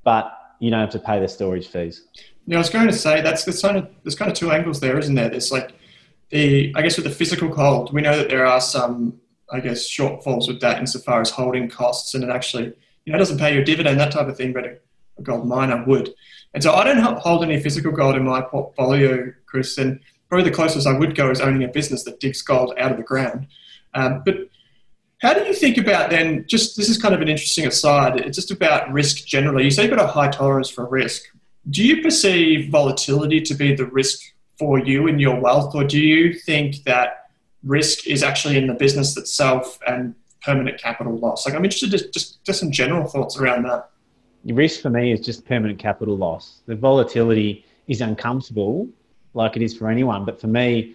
[0.05, 2.05] but you don't have to pay the storage fees.
[2.47, 4.81] Yeah, I was going to say that's there's kind of there's kind of two angles
[4.81, 5.29] there, isn't there?
[5.29, 5.75] There's like
[6.31, 9.89] the I guess with the physical gold, we know that there are some I guess
[9.89, 12.73] shortfalls with that insofar as holding costs, and it actually
[13.05, 14.79] you know doesn't pay you a dividend that type of thing, but a,
[15.23, 16.13] gold miner would.
[16.55, 19.79] And so I don't hold any physical gold in my portfolio, Chris.
[19.79, 22.91] And probably the closest I would go is owning a business that digs gold out
[22.91, 23.47] of the ground.
[23.95, 24.49] Um, but
[25.21, 26.45] how do you think about then?
[26.49, 28.21] Just this is kind of an interesting aside.
[28.21, 29.65] It's just about risk generally.
[29.65, 31.23] You say you've got a high tolerance for risk.
[31.71, 34.21] Do you perceive volatility to be the risk
[34.59, 37.24] for you and your wealth, or do you think that
[37.65, 41.47] risk is actually in the business itself and permanent capital loss?
[41.47, 43.91] Like, I'm interested just just, just some general thoughts around that.
[44.45, 46.61] The risk for me is just permanent capital loss.
[46.67, 48.89] The volatility is uncomfortable,
[49.33, 50.95] like it is for anyone, but for me,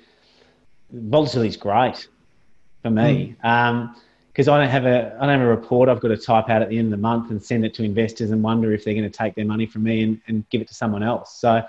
[0.92, 2.08] volatility is great
[2.82, 3.36] for me.
[3.44, 3.50] Mm.
[3.50, 3.96] Um,
[4.40, 6.62] because I don't have a I don't have a report I've got to type out
[6.62, 8.94] at the end of the month and send it to investors and wonder if they're
[8.94, 11.38] going to take their money from me and, and give it to someone else.
[11.42, 11.62] So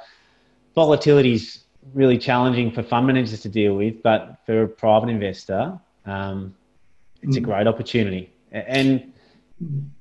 [0.76, 5.78] volatility is really challenging for fund managers to deal with, but for a private investor,
[6.06, 6.54] um,
[7.22, 7.44] it's a mm.
[7.44, 8.32] great opportunity.
[8.52, 9.12] And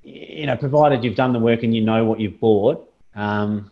[0.04, 3.70] you know, provided you've done the work and you know what you've bought, um,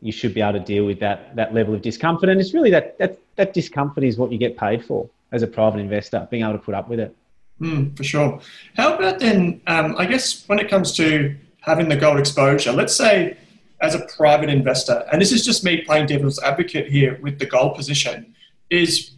[0.00, 2.28] you should be able to deal with that that level of discomfort.
[2.28, 5.46] And it's really that that that discomfort is what you get paid for as a
[5.46, 7.16] private investor, being able to put up with it.
[7.60, 8.40] Mm, for sure.
[8.76, 9.60] How about then?
[9.66, 13.36] Um, I guess when it comes to having the gold exposure, let's say
[13.84, 17.46] as a private investor, and this is just me playing devil's advocate here with the
[17.46, 18.34] gold position,
[18.70, 19.12] is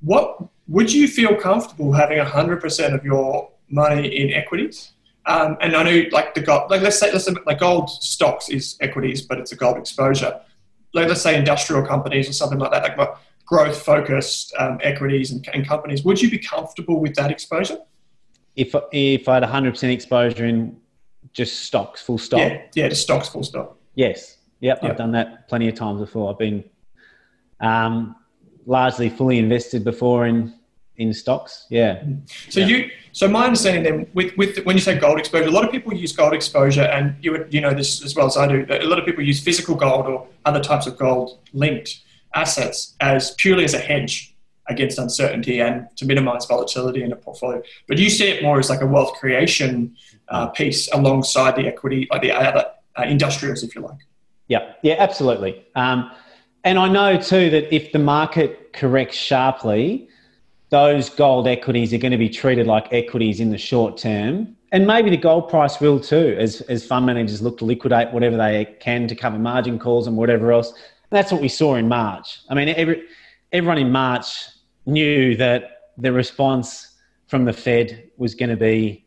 [0.00, 0.26] what
[0.68, 4.92] would you feel comfortable having 100% of your money in equities?
[5.24, 8.48] Um, and I know, like the gold, like let's say, let's say, like gold stocks
[8.48, 10.40] is equities, but it's a gold exposure.
[10.92, 13.08] Like let's say industrial companies or something like that, like
[13.46, 16.04] growth focused um, equities and, and, companies.
[16.04, 17.78] Would you be comfortable with that exposure?
[18.56, 20.76] If if I had 100% exposure in
[21.32, 22.40] just stocks, full stop.
[22.40, 23.78] Yeah, yeah, just stocks, full stop.
[23.94, 24.38] Yes.
[24.60, 24.90] Yep, yep.
[24.90, 26.30] I've done that plenty of times before.
[26.30, 26.64] I've been
[27.60, 28.16] um,
[28.66, 30.54] largely fully invested before in
[30.96, 31.66] in stocks.
[31.70, 32.02] Yeah.
[32.50, 32.66] So yeah.
[32.66, 35.70] you, so my understanding then, with with when you say gold exposure, a lot of
[35.70, 38.66] people use gold exposure, and you would you know this as well as I do.
[38.68, 42.02] A lot of people use physical gold or other types of gold linked
[42.34, 44.31] assets as purely as a hedge
[44.68, 47.62] against uncertainty and to minimize volatility in a portfolio.
[47.88, 49.96] But you see it more as like a wealth creation
[50.28, 52.66] uh, piece alongside the equity, or the other
[52.98, 53.98] uh, industrials, if you like.
[54.48, 55.64] Yeah, yeah, absolutely.
[55.74, 56.10] Um,
[56.64, 60.08] and I know too that if the market corrects sharply,
[60.70, 64.56] those gold equities are going to be treated like equities in the short term.
[64.70, 68.38] And maybe the gold price will too, as, as fund managers look to liquidate whatever
[68.38, 70.70] they can to cover margin calls and whatever else.
[70.70, 72.40] And that's what we saw in March.
[72.48, 73.02] I mean, every,
[73.52, 74.48] everyone in March
[74.86, 76.94] knew that the response
[77.26, 79.04] from the Fed was going to be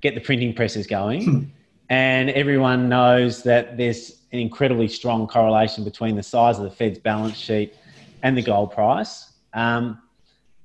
[0.00, 1.24] get the printing presses going.
[1.24, 1.42] Hmm.
[1.90, 6.98] And everyone knows that there's an incredibly strong correlation between the size of the Fed's
[6.98, 7.74] balance sheet
[8.22, 9.32] and the gold price.
[9.54, 10.00] Um,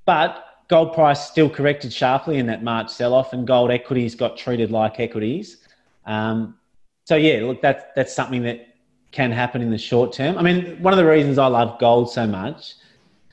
[0.06, 4.70] but gold price still corrected sharply in that March sell-off, and gold equities got treated
[4.70, 5.60] like equities.
[6.06, 6.58] Um,
[7.06, 8.76] so yeah, look, that's that's something that
[9.12, 10.38] can happen in the short term.
[10.38, 12.76] I mean, one of the reasons I love gold so much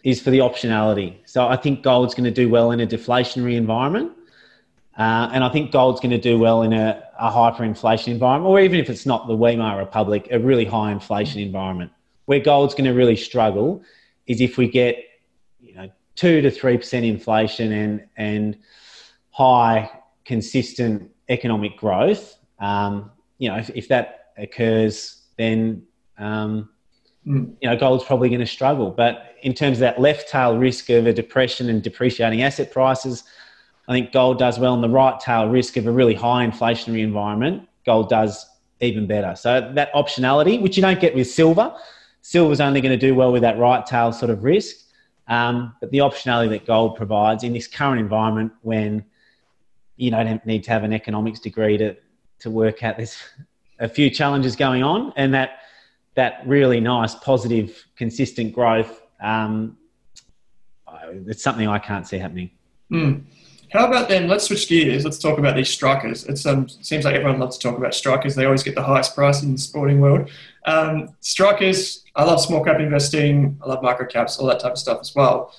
[0.02, 1.16] is for the optionality.
[1.24, 4.12] So I think gold's going to do well in a deflationary environment.
[4.98, 8.60] Uh, and I think gold's going to do well in a, a, hyperinflation environment, or
[8.60, 11.90] even if it's not the Weimar Republic, a really high inflation environment.
[12.26, 13.82] Where gold's going to really struggle
[14.26, 14.96] is if we get
[15.60, 18.58] you know, two to three percent inflation and and
[19.30, 19.90] high
[20.24, 22.36] consistent economic growth.
[22.58, 25.82] Um, you know, if, if, that occurs, then
[26.18, 26.68] um,
[27.26, 27.54] mm.
[27.60, 28.90] you know gold's probably going to struggle.
[28.90, 33.24] But in terms of that left tail risk of a depression and depreciating asset prices,
[33.88, 34.74] I think gold does well.
[34.74, 38.46] In the right tail risk of a really high inflationary environment, gold does
[38.80, 39.34] even better.
[39.36, 41.74] So that optionality, which you don't get with silver,
[42.22, 44.76] silver's only going to do well with that right tail sort of risk.
[45.28, 49.04] Um, but the optionality that gold provides in this current environment when
[49.96, 51.94] you don't need to have an economics degree to,
[52.40, 53.16] to work out there's
[53.78, 55.60] a few challenges going on and that
[56.14, 59.76] that really nice positive consistent growth um,
[61.26, 62.50] it's something I can't see happening.
[62.90, 63.24] Mm.
[63.72, 64.26] How about then?
[64.26, 65.04] Let's switch gears.
[65.04, 66.24] Let's talk about these strikers.
[66.24, 68.34] It um, seems like everyone loves to talk about strikers.
[68.34, 70.28] They always get the highest price in the sporting world.
[70.66, 72.04] Um, strikers.
[72.16, 73.58] I love small cap investing.
[73.62, 75.54] I love micro caps, all that type of stuff as well.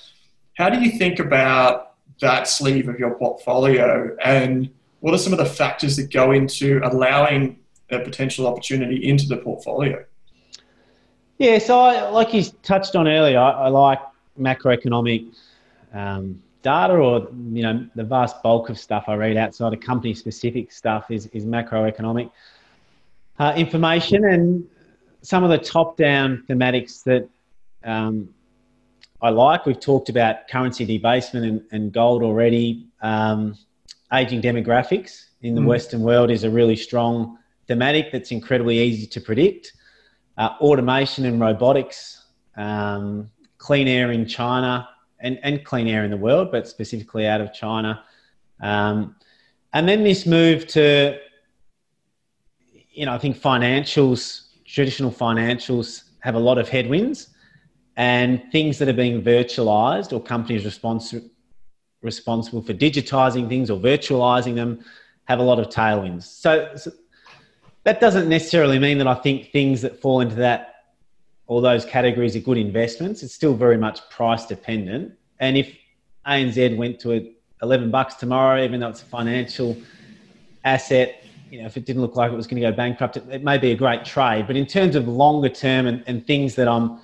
[0.54, 4.70] How do you think about that sleeve of your portfolio, and
[5.00, 7.58] what are some of the factors that go into allowing
[7.90, 10.04] a potential opportunity into the portfolio?
[11.42, 13.98] Yeah, so I, like you touched on earlier, I, I like
[14.38, 15.34] macroeconomic.
[15.92, 20.14] Um, data or you know the vast bulk of stuff I read outside of company
[20.14, 22.30] specific stuff is, is macroeconomic
[23.40, 24.64] uh, information and
[25.22, 27.28] some of the top down thematics that
[27.82, 28.32] um,
[29.20, 29.66] I like.
[29.66, 32.86] We've talked about currency debasement and, and gold already.
[33.02, 33.58] Um,
[34.12, 35.66] aging demographics in the mm.
[35.66, 39.72] Western world is a really strong thematic that's incredibly easy to predict.
[40.38, 42.24] Uh, automation and robotics,
[42.56, 44.88] um, clean air in China,
[45.20, 48.02] and, and clean air in the world, but specifically out of China.
[48.60, 49.16] Um,
[49.72, 51.18] and then this move to,
[52.90, 57.28] you know, I think financials, traditional financials have a lot of headwinds
[57.96, 61.28] and things that are being virtualized or companies respons-
[62.00, 64.84] responsible for digitizing things or virtualizing them
[65.24, 66.24] have a lot of tailwinds.
[66.24, 66.90] So, so
[67.84, 70.72] that doesn't necessarily mean that I think things that fall into that
[71.46, 73.22] all those categories are good investments.
[73.22, 75.12] It's still very much price dependent.
[75.40, 75.76] And if
[76.26, 79.76] ANZ went to a, 11 bucks tomorrow, even though it's a financial
[80.64, 83.24] asset, you know, if it didn't look like it was going to go bankrupt, it,
[83.30, 84.46] it may be a great trade.
[84.46, 86.98] But in terms of longer term and, and things that I'm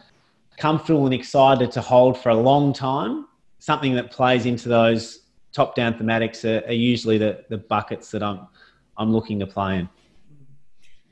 [0.56, 3.28] comfortable and excited to hold for a long time,
[3.60, 5.20] something that plays into those
[5.52, 8.48] top down thematics are, are usually the, the buckets that I'm,
[8.96, 9.88] I'm looking to play in.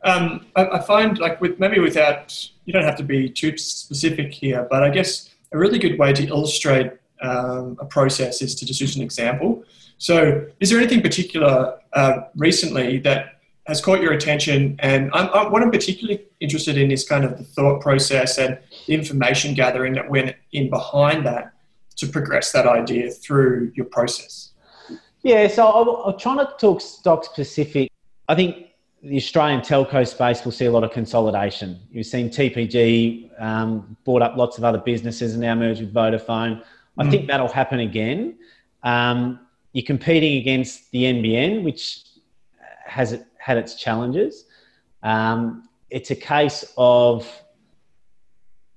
[0.07, 4.33] Um, I, I, find like with maybe without you don't have to be too specific
[4.33, 6.92] here, but I guess a really good way to illustrate
[7.23, 9.64] um, a process is to just use an example.
[9.99, 14.77] So, is there anything particular uh, recently that has caught your attention?
[14.79, 18.59] And I'm, I'm, what I'm particularly interested in is kind of the thought process and
[18.87, 21.53] the information gathering that went in behind that
[21.97, 24.53] to progress that idea through your process.
[25.23, 27.90] Yeah, so I'm, I'll try not to talk stock specific.
[28.29, 28.65] I think
[29.07, 31.79] the Australian telco space will see a lot of consolidation.
[31.92, 36.62] You've seen TPG um, bought up lots of other businesses and now merged with Vodafone.
[36.99, 37.11] I mm.
[37.11, 38.37] think that'll happen again.
[38.83, 39.38] Um,
[39.73, 42.03] you're competing against the NBN, which
[42.85, 44.47] has had its challenges.
[45.05, 47.31] Um, it's a case of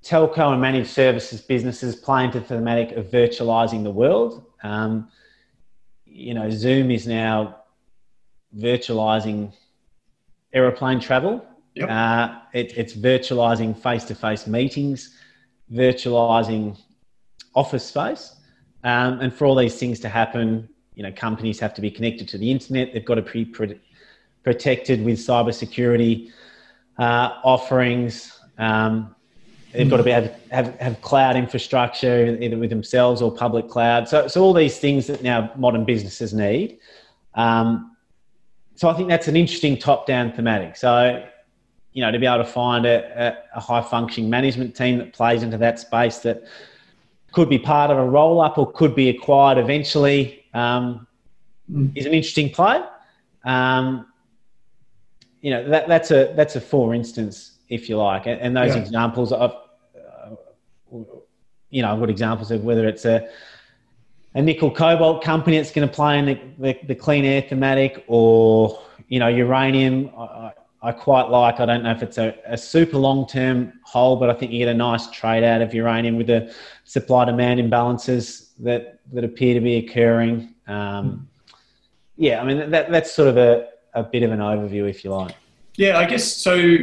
[0.04, 4.46] telco and managed services businesses playing to the thematic of virtualizing the world.
[4.62, 5.10] Um,
[6.06, 7.64] you know, Zoom is now
[8.56, 9.54] virtualizing
[10.54, 11.46] aeroplane travel.
[11.76, 11.90] Yep.
[11.90, 15.16] Uh, it, it's virtualizing face to face meetings,
[15.72, 16.78] virtualizing
[17.56, 18.36] office space.
[18.84, 22.28] Um, and for all these things to happen, you know, companies have to be connected
[22.30, 22.94] to the internet.
[22.94, 23.46] They've got to be
[24.44, 26.32] protected with cybersecurity
[26.98, 28.38] uh, offerings.
[28.58, 29.16] Um,
[29.72, 34.08] they've got to be have, have, have cloud infrastructure either with themselves or public cloud.
[34.08, 36.80] So, so all these things that now modern businesses need.
[37.36, 37.96] Um,
[38.80, 40.78] so I think that's an interesting top-down thematic.
[40.78, 41.22] So,
[41.92, 45.58] you know, to be able to find a, a, high-functioning management team that plays into
[45.58, 46.46] that space that
[47.34, 51.06] could be part of a roll-up or could be acquired eventually um,
[51.70, 51.92] mm.
[51.94, 52.82] is an interesting play.
[53.44, 54.06] Um,
[55.42, 58.76] you know that, that's a that's a for instance, if you like, and, and those
[58.76, 58.82] yeah.
[58.82, 59.56] examples of,
[59.94, 60.36] uh,
[61.70, 63.28] you know, I've got examples of whether it's a
[64.36, 68.04] a nickel cobalt company that's going to play in the, the, the, clean air thematic
[68.08, 70.52] or you know uranium I,
[70.84, 74.30] I quite like i don't know if it's a, a super long term hold but
[74.30, 78.50] i think you get a nice trade out of uranium with the supply demand imbalances
[78.60, 80.54] that that appear to be occurring.
[80.68, 81.28] Um,
[82.18, 85.12] yeah, I mean that that's sort of a, a bit of an overview, if you
[85.12, 85.36] like.
[85.76, 86.78] Yeah, I guess so.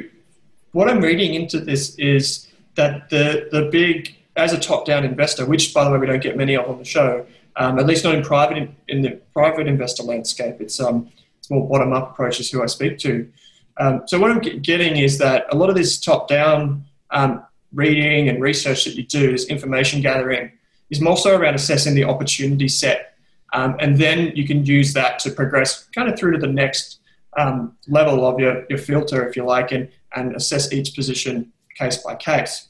[0.72, 5.46] What I'm reading into this is that the the big as a top down investor,
[5.46, 8.04] which by the way we don't get many of on the show, um, at least
[8.04, 10.56] not in private in, the private investor landscape.
[10.60, 13.30] It's um it's more bottom up approaches who I speak to.
[13.78, 18.28] Um, so what I'm getting is that a lot of this top down um, reading
[18.28, 20.52] and research that you do is information gathering
[20.90, 23.14] is more so around assessing the opportunity set.
[23.52, 27.00] Um, and then you can use that to progress kind of through to the next
[27.36, 31.98] um, level of your, your filter, if you like, and, and assess each position case
[31.98, 32.68] by case.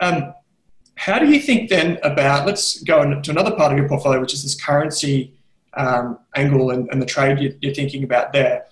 [0.00, 0.34] Um,
[0.96, 4.34] how do you think then about, let's go to another part of your portfolio, which
[4.34, 5.32] is this currency
[5.74, 8.66] um, angle and, and, the trade you're, thinking about there.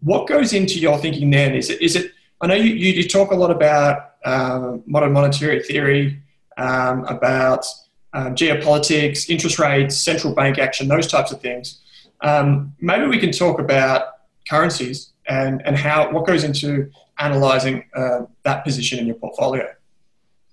[0.00, 1.54] What goes into your thinking then?
[1.54, 5.62] Is it, is it I know you, you, talk a lot about uh, modern monetary
[5.62, 6.20] theory,
[6.56, 7.64] um, about
[8.12, 11.80] uh, geopolitics, interest rates, central bank action, those types of things.
[12.22, 14.08] Um, maybe we can talk about
[14.48, 19.66] currencies and, and how what goes into analyzing uh, that position in your portfolio.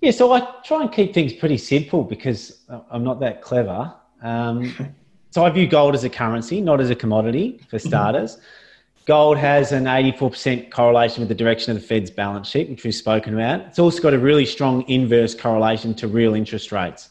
[0.02, 2.58] Yeah, so I try and keep things pretty simple because
[2.90, 3.94] I'm not that clever.
[4.20, 4.94] Um,
[5.30, 7.88] so I view gold as a currency, not as a commodity for mm-hmm.
[7.88, 8.38] starters.
[9.06, 12.94] Gold has an 84% correlation with the direction of the Fed's balance sheet, which we've
[12.94, 13.60] spoken about.
[13.60, 17.08] It's also got a really strong inverse correlation to real interest rates.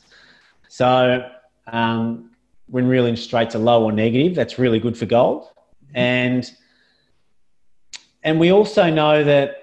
[0.68, 1.30] So
[1.68, 2.32] um,
[2.68, 5.48] when real interest rates are low or negative, that's really good for gold.
[5.94, 6.50] And
[8.24, 9.61] and we also know that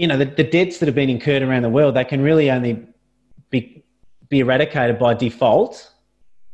[0.00, 2.50] you know the, the debts that have been incurred around the world they can really
[2.50, 2.86] only
[3.50, 3.84] be
[4.30, 5.92] be eradicated by default.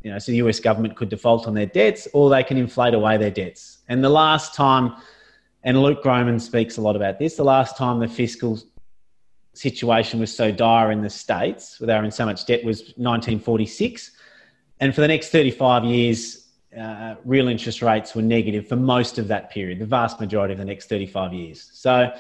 [0.02, 2.94] You know, so the US government could default on their debts, or they can inflate
[2.94, 3.78] away their debts.
[3.88, 4.94] And the last time,
[5.62, 8.59] and Luke Gromen speaks a lot about this, the last time the fiscal
[9.53, 12.80] situation was so dire in the States, where they were in so much debt, was
[12.97, 14.12] 1946.
[14.80, 19.28] And for the next 35 years, uh, real interest rates were negative for most of
[19.28, 21.68] that period, the vast majority of the next 35 years.
[21.72, 22.12] So,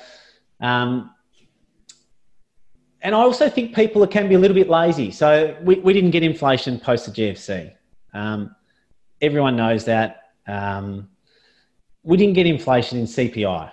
[0.60, 1.10] um,
[3.02, 5.10] and I also think people can be a little bit lazy.
[5.10, 7.72] So we, we didn't get inflation post the GFC.
[8.14, 8.54] Um,
[9.20, 10.32] everyone knows that.
[10.46, 11.08] Um,
[12.02, 13.72] we didn't get inflation in CPI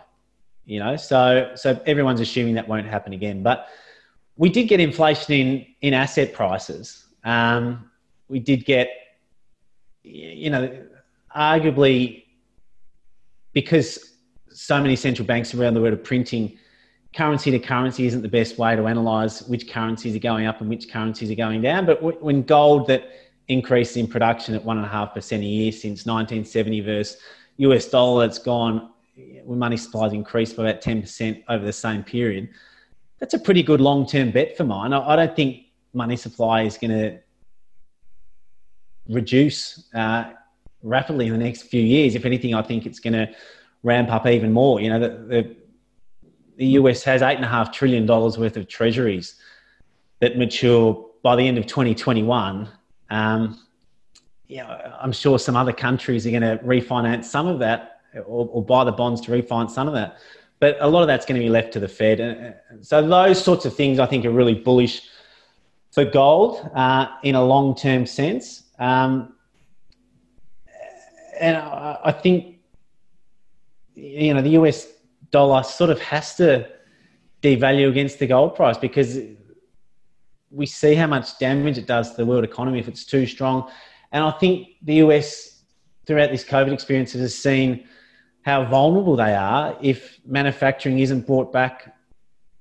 [0.65, 3.67] you know so so everyone's assuming that won't happen again but
[4.37, 7.89] we did get inflation in in asset prices um,
[8.29, 8.89] we did get
[10.03, 10.85] you know,
[11.35, 12.25] arguably
[13.53, 14.13] because
[14.49, 16.57] so many central banks around the world are printing
[17.13, 20.69] currency to currency isn't the best way to analyze which currencies are going up and
[20.69, 21.85] which currencies are going down.
[21.85, 23.09] But when gold that
[23.47, 27.21] increased in production at one and a half percent a year since 1970 versus
[27.57, 28.89] US dollar that's gone
[29.43, 32.49] when money supply has increased by about 10% over the same period,
[33.19, 34.93] that's a pretty good long term bet for mine.
[34.93, 37.19] I, don't think money supply is going to
[39.07, 40.31] reduce uh,
[40.81, 42.15] rapidly in the next few years.
[42.15, 43.29] If anything, I think it's going to
[43.83, 44.79] ramp up even more.
[44.81, 45.55] You know, the, the,
[46.57, 49.35] the US has eight and a half trillion dollars worth of treasuries
[50.19, 52.67] that mature by the end of 2021.
[53.09, 53.59] Um,
[55.01, 58.83] I'm sure some other countries are going to refinance some of that or, or, buy
[58.83, 60.17] the bonds to refinance some of that.
[60.59, 62.19] But a lot of that's going to be left to the Fed.
[62.19, 65.01] And so those sorts of things I think are really bullish
[65.91, 68.63] for gold uh, in a long term sense.
[68.79, 69.33] Um,
[71.39, 72.59] and I, I think,
[73.95, 74.87] you know, the US
[75.33, 76.69] dollar sort of has to
[77.41, 79.19] devalue against the gold price because
[80.49, 83.69] we see how much damage it does to the world economy if it's too strong.
[84.13, 85.63] And I think the US
[86.05, 87.85] throughout this COVID experience has seen
[88.43, 91.93] how vulnerable they are if manufacturing isn't brought back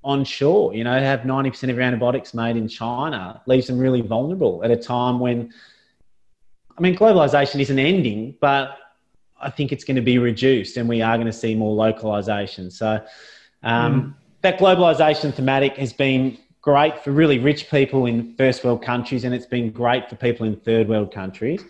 [0.03, 0.75] onshore.
[0.75, 4.71] You know, have 90% of your antibiotics made in China leaves them really vulnerable at
[4.71, 5.53] a time when,
[6.77, 8.79] I mean, globalization isn't ending, but
[9.43, 12.71] I think it's going to be reduced and we are going to see more localization.
[12.71, 13.05] So
[13.63, 14.15] um, mm.
[14.43, 19.35] that globalization thematic has been great for really rich people in first world countries and
[19.35, 21.65] it's been great for people in third world countries.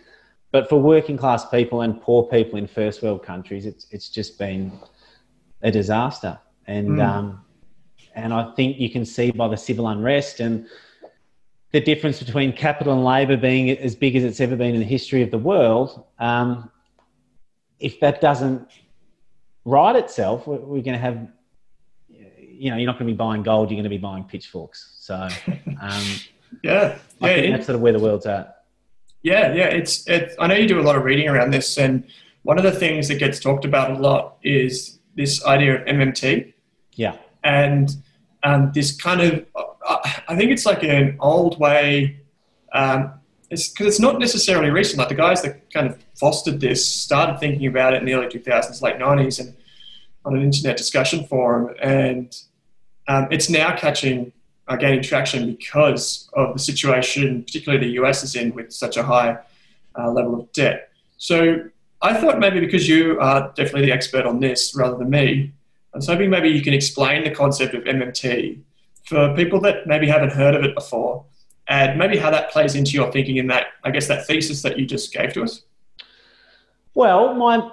[0.50, 4.38] But for working class people and poor people in first world countries, it's, it's just
[4.38, 4.70] been
[5.62, 6.38] a disaster.
[6.66, 7.08] And, mm.
[7.08, 7.42] um,
[8.14, 10.66] and I think you can see by the civil unrest and
[11.72, 14.86] the difference between capital and labour being as big as it's ever been in the
[14.86, 16.70] history of the world, um,
[17.82, 18.66] if that doesn't
[19.64, 21.28] right itself, we're, we're going to have,
[22.08, 24.94] you know, you're not going to be buying gold, you're going to be buying pitchforks.
[25.00, 25.14] So,
[25.80, 26.04] um,
[26.62, 28.64] yeah, I yeah, think that's sort of where the world's at.
[29.22, 29.66] Yeah, yeah.
[29.66, 32.04] It's, it's, I know you do a lot of reading around this, and
[32.42, 36.54] one of the things that gets talked about a lot is this idea of MMT.
[36.94, 37.16] Yeah.
[37.44, 37.94] And
[38.44, 39.46] um, this kind of,
[40.28, 42.20] I think it's like an old way
[42.72, 43.14] um,
[43.52, 44.98] it's because it's not necessarily recent.
[44.98, 48.26] Like the guys that kind of fostered this started thinking about it in the early
[48.26, 49.54] 2000s, late 90s, and
[50.24, 52.34] on an internet discussion forum, and
[53.08, 54.32] um, it's now catching
[54.68, 59.02] uh, gaining traction because of the situation, particularly the US is in with such a
[59.02, 59.36] high
[59.98, 60.88] uh, level of debt.
[61.18, 61.64] So
[62.00, 65.52] I thought maybe because you are definitely the expert on this rather than me,
[65.92, 68.60] I was hoping maybe you can explain the concept of MMT
[69.04, 71.26] for people that maybe haven't heard of it before
[71.68, 74.78] and maybe how that plays into your thinking in that, I guess, that thesis that
[74.78, 75.62] you just gave to us.
[76.94, 77.70] Well, my,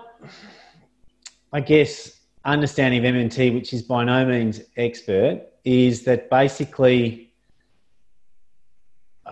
[1.51, 7.29] I guess, understanding of MMT, which is by no means expert, is that basically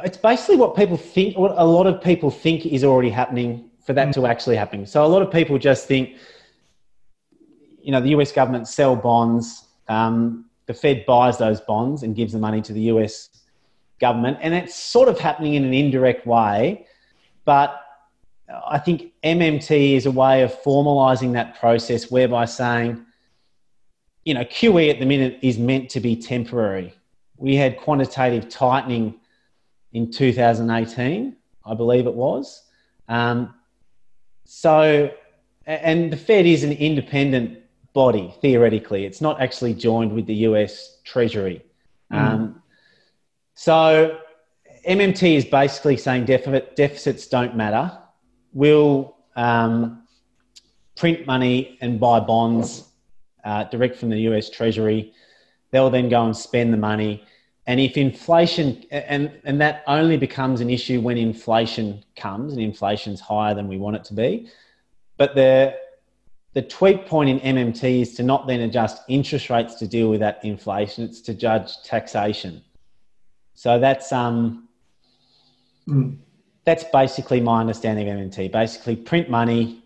[0.04, 3.94] it's basically what people think, what a lot of people think is already happening for
[3.94, 4.86] that to actually happen.
[4.86, 6.18] So a lot of people just think,
[7.82, 12.34] you know, the US government sell bonds, um, the Fed buys those bonds and gives
[12.34, 13.30] the money to the US
[14.00, 16.86] government, and it's sort of happening in an indirect way.
[17.46, 17.82] But
[18.68, 23.06] I think MMT is a way of formalising that process, whereby saying,
[24.26, 26.94] you know, QE at the minute is meant to be temporary.
[27.38, 29.16] We had quantitative tightening
[29.94, 31.36] in 2018,
[31.66, 32.64] I believe it was.
[33.08, 33.54] Um,
[34.46, 35.12] so,
[35.66, 37.60] and the Fed is an independent
[37.94, 39.06] body, theoretically.
[39.06, 41.62] It's not actually joined with the US Treasury.
[42.12, 42.18] Mm.
[42.18, 42.62] Um,
[43.58, 44.20] so
[44.88, 47.92] MMT is basically saying deficit, deficits don't matter.
[48.54, 50.04] We'll um,
[50.96, 52.84] print money and buy bonds
[53.44, 55.12] uh, direct from the US Treasury.
[55.72, 57.24] They'll then go and spend the money.
[57.66, 63.20] And if inflation, and, and that only becomes an issue when inflation comes and inflation's
[63.20, 64.52] higher than we want it to be.
[65.18, 65.76] But the,
[66.54, 70.20] the tweak point in MMT is to not then adjust interest rates to deal with
[70.20, 72.62] that inflation, it's to judge taxation.
[73.58, 74.68] So that's um,
[75.88, 76.16] mm.
[76.64, 78.52] that's basically my understanding of MMT.
[78.52, 79.82] Basically, print money,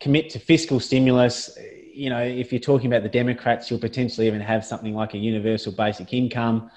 [0.00, 1.56] commit to fiscal stimulus.
[1.94, 5.18] You know, if you're talking about the Democrats, you'll potentially even have something like a
[5.18, 6.72] universal basic income.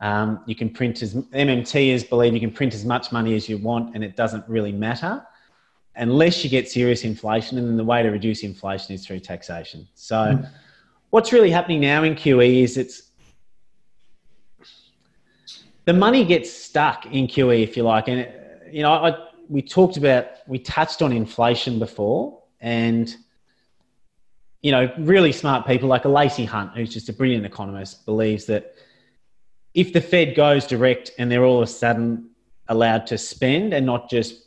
[0.00, 3.58] Um, you can print as MMTers believe you can print as much money as you
[3.58, 5.22] want, and it doesn't really matter
[5.96, 7.58] unless you get serious inflation.
[7.58, 9.86] And then the way to reduce inflation is through taxation.
[9.94, 10.50] So, mm.
[11.10, 13.09] what's really happening now in QE is it's
[15.90, 18.06] the money gets stuck in QE, if you like.
[18.06, 18.28] And,
[18.70, 23.12] you know, I, we talked about, we touched on inflation before, and
[24.62, 28.44] you know, really smart people like a Lacy Hunt, who's just a brilliant economist, believes
[28.44, 28.76] that
[29.74, 32.30] if the Fed goes direct and they're all of a sudden
[32.68, 34.44] allowed to spend and not just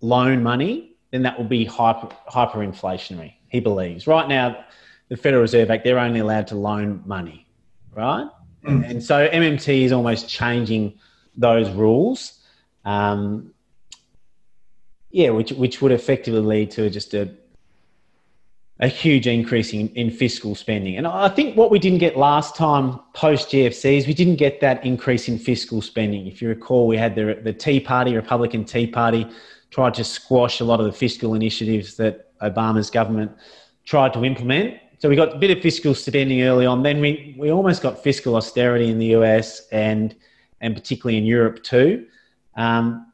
[0.00, 4.08] loan money, then that will be hyper, hyperinflationary, he believes.
[4.08, 4.64] Right now,
[5.08, 7.46] the Federal Reserve Act, they're only allowed to loan money,
[7.94, 8.26] right?
[8.64, 8.88] Mm.
[8.88, 10.98] And so MMT is almost changing
[11.36, 12.40] those rules.
[12.84, 13.52] Um,
[15.10, 17.30] yeah, which, which would effectively lead to just a,
[18.80, 20.96] a huge increase in, in fiscal spending.
[20.96, 24.60] And I think what we didn't get last time post GFC is we didn't get
[24.60, 26.26] that increase in fiscal spending.
[26.26, 29.26] If you recall, we had the, the Tea Party, Republican Tea Party,
[29.70, 33.32] tried to squash a lot of the fiscal initiatives that Obama's government
[33.84, 34.78] tried to implement.
[35.02, 36.84] So we got a bit of fiscal spending early on.
[36.84, 40.14] Then we, we almost got fiscal austerity in the US and,
[40.60, 42.06] and particularly in Europe too.
[42.54, 43.12] Um,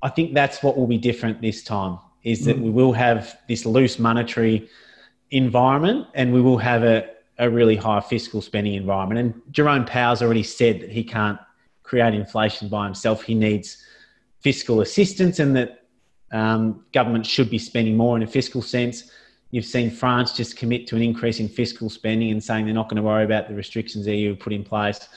[0.00, 2.62] I think that's what will be different this time is that mm.
[2.62, 4.70] we will have this loose monetary
[5.32, 9.20] environment and we will have a, a really high fiscal spending environment.
[9.20, 11.38] And Jerome Powell's already said that he can't
[11.82, 13.22] create inflation by himself.
[13.22, 13.84] He needs
[14.40, 15.84] fiscal assistance and that
[16.30, 19.10] um, government should be spending more in a fiscal sense.
[19.52, 22.88] You've seen France just commit to an increase in fiscal spending and saying they're not
[22.88, 25.08] going to worry about the restrictions the EU put in place.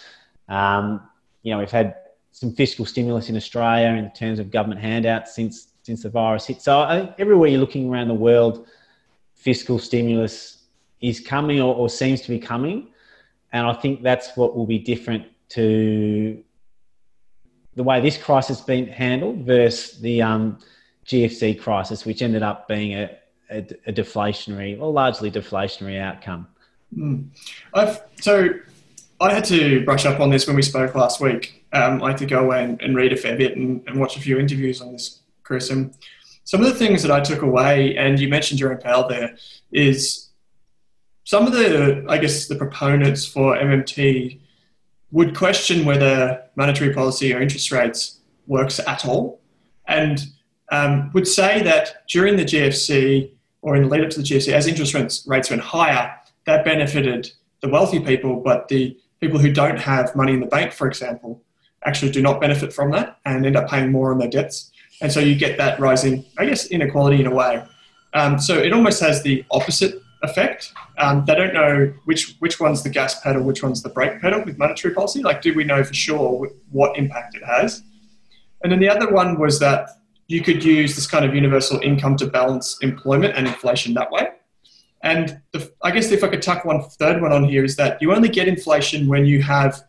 [0.49, 1.01] Um,
[1.41, 1.95] you know, we've had
[2.33, 6.61] some fiscal stimulus in Australia in terms of government handouts since since the virus hit.
[6.61, 8.67] So I think everywhere you're looking around the world,
[9.35, 10.63] fiscal stimulus
[10.99, 12.87] is coming or, or seems to be coming,
[13.53, 16.43] and I think that's what will be different to
[17.75, 20.59] the way this crisis has been handled versus the um,
[21.05, 23.17] GFC crisis, which ended up being a,
[23.49, 26.47] a, a deflationary or largely deflationary outcome.
[26.95, 27.27] Mm.
[27.73, 28.49] I've, so
[29.19, 31.65] I had to brush up on this when we spoke last week.
[31.73, 34.17] Um, I had to go away and, and read a fair bit and, and, watch
[34.17, 35.69] a few interviews on this, Chris.
[35.69, 35.93] And
[36.43, 39.35] some of the things that I took away, and you mentioned Jerome Powell there,
[39.71, 40.29] is
[41.23, 44.39] some of the, I guess, the proponents for MMT
[45.11, 49.41] would question whether monetary policy or interest rates works at all,
[49.87, 50.25] and
[50.71, 53.31] um, would say that during the GFC
[53.65, 56.13] or in the lead up to the GFC, as interest rates, rates went higher,
[56.45, 60.71] that benefited the wealthy people, but the people who don't have money in the bank,
[60.71, 61.41] for example,
[61.83, 64.71] actually do not benefit from that and end up paying more on their debts.
[65.01, 67.63] And so you get that rising, I guess, inequality in a way.
[68.13, 70.71] Um, so it almost has the opposite effect.
[70.99, 74.43] Um, they don't know which which one's the gas pedal, which one's the brake pedal
[74.45, 75.23] with monetary policy.
[75.23, 77.81] Like, do we know for sure what impact it has?
[78.61, 79.89] And then the other one was that
[80.27, 84.29] you could use this kind of universal income to balance employment and inflation that way.
[85.01, 88.01] And the, I guess if I could tuck one third one on here is that
[88.01, 89.83] you only get inflation when you have,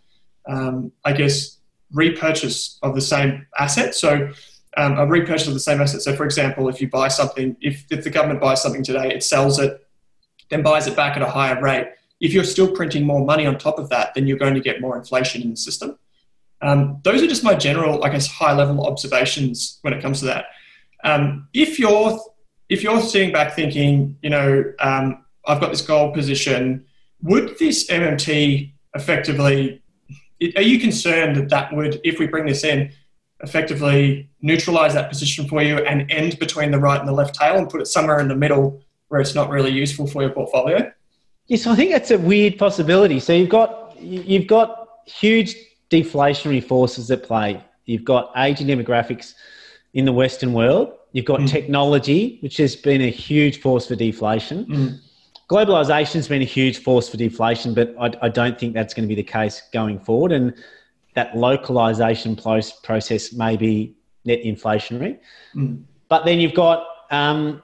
[0.46, 1.58] um, I guess,
[1.92, 3.94] repurchase of the same asset.
[3.94, 4.30] So
[4.76, 6.02] um, a repurchase of the same asset.
[6.02, 9.22] So for example, if you buy something, if, if the government buys something today, it
[9.22, 9.86] sells it
[10.48, 11.88] then buys it back at a higher rate.
[12.20, 14.80] If you're still printing more money on top of that, then you're going to get
[14.80, 15.98] more inflation in the system.
[16.62, 20.26] Um, those are just my general, I guess, high level observations when it comes to
[20.26, 20.46] that.
[21.04, 22.18] Um, if you're
[22.68, 26.84] if you're sitting back thinking, you know, um, I've got this gold position,
[27.22, 29.82] would this MMT effectively?
[30.56, 32.92] Are you concerned that that would, if we bring this in,
[33.40, 37.56] effectively neutralize that position for you and end between the right and the left tail
[37.56, 40.90] and put it somewhere in the middle where it's not really useful for your portfolio?
[41.46, 43.20] Yes, I think that's a weird possibility.
[43.20, 45.54] So you've got you've got huge
[45.90, 47.62] deflationary forces at play.
[47.84, 49.34] You've got aging demographics
[49.94, 50.92] in the Western world.
[51.12, 51.48] You've got mm.
[51.48, 54.66] technology, which has been a huge force for deflation.
[54.66, 54.98] Mm.
[55.48, 59.04] Globalization has been a huge force for deflation, but I, I, don't think that's going
[59.04, 60.32] to be the case going forward.
[60.32, 60.52] And
[61.14, 65.18] that localization process may be net inflationary.
[65.54, 65.84] Mm.
[66.08, 67.62] But then you've got um,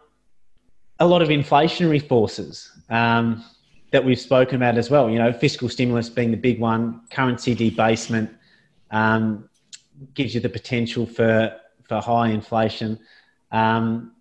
[1.01, 3.45] a lot of inflationary forces um,
[3.93, 5.09] that we've spoken about as well.
[5.09, 8.31] You know, fiscal stimulus being the big one, currency debasement
[8.91, 9.49] um,
[10.15, 12.99] gives you the potential for for high inflation.
[13.53, 14.13] Um,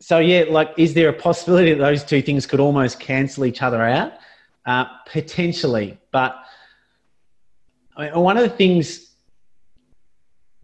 [0.00, 3.62] so yeah, like, is there a possibility that those two things could almost cancel each
[3.62, 4.14] other out?
[4.64, 6.36] Uh, potentially, but
[7.96, 9.10] I mean, one of the things,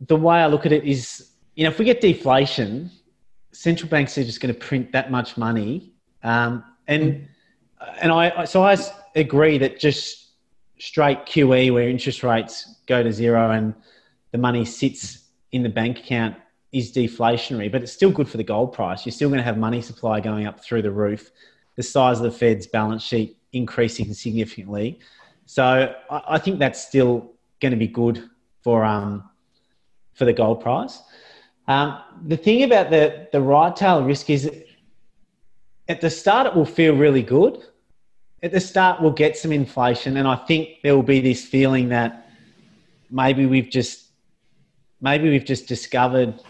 [0.00, 2.90] the way I look at it is, you know, if we get deflation,
[3.50, 5.92] central banks are just going to print that much money,
[6.22, 7.28] um, and
[8.00, 8.76] and I so I
[9.14, 10.28] agree that just
[10.78, 13.74] straight QE where interest rates go to zero and
[14.32, 16.36] the money sits in the bank account
[16.72, 19.06] is deflationary, but it's still good for the gold price.
[19.06, 21.30] You're still going to have money supply going up through the roof,
[21.76, 24.98] the size of the Fed's balance sheet increasing significantly.
[25.46, 28.28] So I, think that's still going to be good
[28.62, 29.30] for um,
[30.12, 31.00] for the gold price.
[31.68, 34.50] Um, the thing about the, the right tail risk is
[35.88, 37.62] at the start, it will feel really good.
[38.42, 40.16] At the start, we'll get some inflation.
[40.16, 42.30] And I think there will be this feeling that
[43.10, 44.04] maybe we've just
[45.00, 46.40] maybe we've just discovered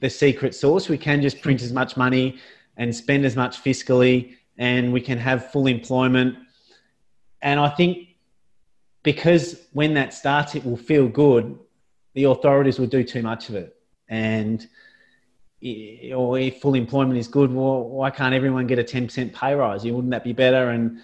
[0.00, 0.88] the secret sauce.
[0.88, 2.38] We can just print as much money
[2.76, 6.36] and spend as much fiscally, and we can have full employment.
[7.40, 8.08] And I think
[9.02, 11.58] because when that starts, it will feel good.
[12.14, 13.76] The authorities will do too much of it,
[14.08, 14.66] and
[16.14, 19.54] or if full employment is good, well, why can't everyone get a ten percent pay
[19.54, 19.84] rise?
[19.84, 20.70] Wouldn't that be better?
[20.70, 20.98] And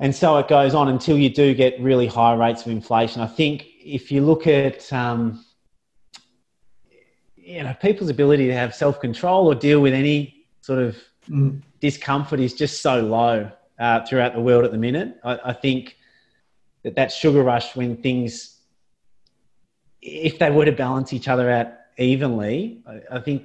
[0.00, 3.20] and so it goes on until you do get really high rates of inflation.
[3.20, 5.44] I think if you look at um,
[7.36, 10.96] you know people's ability to have self control or deal with any sort of
[11.28, 11.60] mm.
[11.80, 15.18] discomfort is just so low uh, throughout the world at the minute.
[15.24, 15.96] I, I, think
[16.84, 18.60] that that sugar rush when things,
[20.00, 21.68] if they were to balance each other out
[21.98, 23.44] evenly, I, I think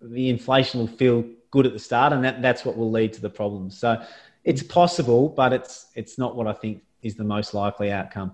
[0.00, 3.20] the inflation will feel good at the start, and that, that's what will lead to
[3.20, 3.78] the problems.
[3.78, 4.02] So
[4.44, 8.32] it's possible, but it's it's not what I think is the most likely outcome.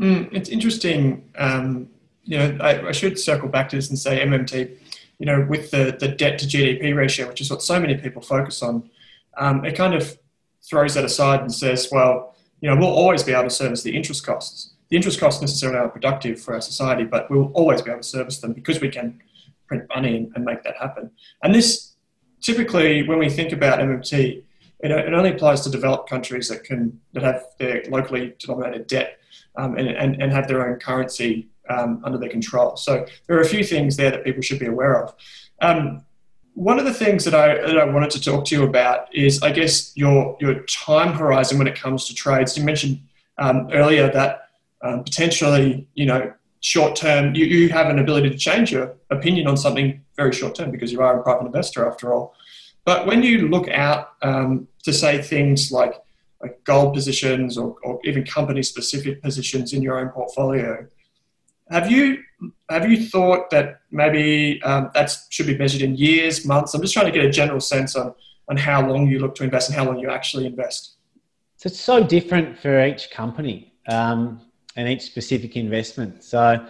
[0.00, 1.30] Mm, it's interesting.
[1.36, 1.88] Um,
[2.24, 4.76] you know, I, I, should circle back to this and say MMT,
[5.18, 8.22] you know, with the, the debt to GDP ratio, which is what so many people
[8.22, 8.88] focus on,
[9.36, 10.18] um, it kind of
[10.62, 13.94] throws that aside and says, well, you know, we'll always be able to service the
[13.94, 14.73] interest costs.
[14.94, 18.06] The interest costs necessarily aren't productive for our society, but we'll always be able to
[18.06, 19.20] service them because we can
[19.66, 21.10] print money and, and make that happen.
[21.42, 21.96] And this
[22.40, 24.44] typically, when we think about MMT,
[24.78, 29.18] it, it only applies to developed countries that can that have their locally denominated debt
[29.56, 32.76] um, and, and, and have their own currency um, under their control.
[32.76, 35.12] So there are a few things there that people should be aware of.
[35.60, 36.04] Um,
[36.52, 39.42] one of the things that I, that I wanted to talk to you about is,
[39.42, 42.56] I guess, your, your time horizon when it comes to trades.
[42.56, 43.00] You mentioned
[43.38, 44.42] um, earlier that
[44.84, 49.46] um, potentially, you know, short term, you, you have an ability to change your opinion
[49.46, 52.34] on something very short term because you are a private investor after all.
[52.84, 55.94] But when you look out um, to say things like,
[56.42, 60.86] like gold positions or, or even company specific positions in your own portfolio,
[61.70, 62.22] have you
[62.68, 66.74] have you thought that maybe um, that should be measured in years, months?
[66.74, 68.14] I'm just trying to get a general sense on
[68.48, 70.96] on how long you look to invest and how long you actually invest.
[71.56, 74.42] So it's so different for each company um,
[74.76, 76.24] and each specific investment.
[76.24, 76.66] So,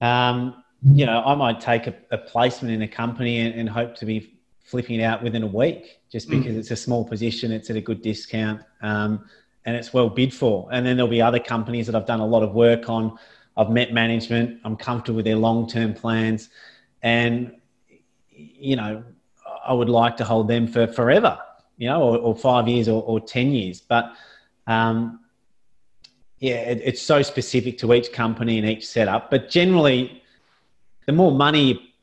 [0.00, 3.96] um, you know, I might take a, a placement in a company and, and, hope
[3.96, 6.58] to be flipping it out within a week just because mm.
[6.58, 9.24] it's a small position, it's at a good discount, um,
[9.64, 10.68] and it's well bid for.
[10.70, 13.18] And then there'll be other companies that I've done a lot of work on
[13.56, 14.60] I've met management.
[14.64, 16.50] I'm comfortable with their long term plans.
[17.02, 17.52] And,
[18.30, 19.02] you know,
[19.66, 21.38] I would like to hold them for forever,
[21.78, 23.80] you know, or, or five years or, or, 10 years.
[23.80, 24.12] But,
[24.66, 25.20] um,
[26.38, 29.30] yeah, it, it's so specific to each company and each setup.
[29.30, 30.22] But generally,
[31.06, 31.94] the more money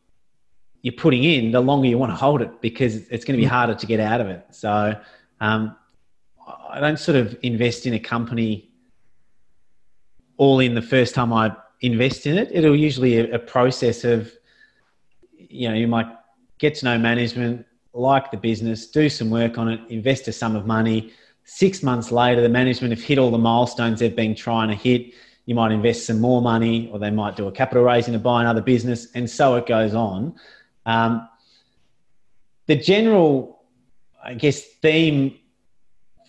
[0.82, 3.48] you're putting in, the longer you want to hold it because it's going to be
[3.48, 3.52] mm.
[3.52, 4.46] harder to get out of it.
[4.52, 5.00] So,
[5.40, 5.76] um,
[6.70, 8.70] I don't sort of invest in a company
[10.38, 12.50] all in the first time I invest in it.
[12.52, 14.32] It'll usually a, a process of,
[15.38, 16.08] you know, you might
[16.58, 20.56] get to know management, like the business, do some work on it, invest a sum
[20.56, 21.14] of money.
[21.46, 25.14] Six months later, the management have hit all the milestones they've been trying to hit.
[25.46, 28.42] You might invest some more money, or they might do a capital raising to buy
[28.42, 30.36] another business, and so it goes on.
[30.86, 31.28] Um,
[32.68, 33.64] the general,
[34.24, 35.38] I guess, theme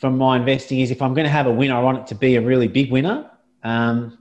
[0.00, 2.16] from my investing is if I'm going to have a winner, I want it to
[2.16, 3.30] be a really big winner.
[3.62, 4.18] Um,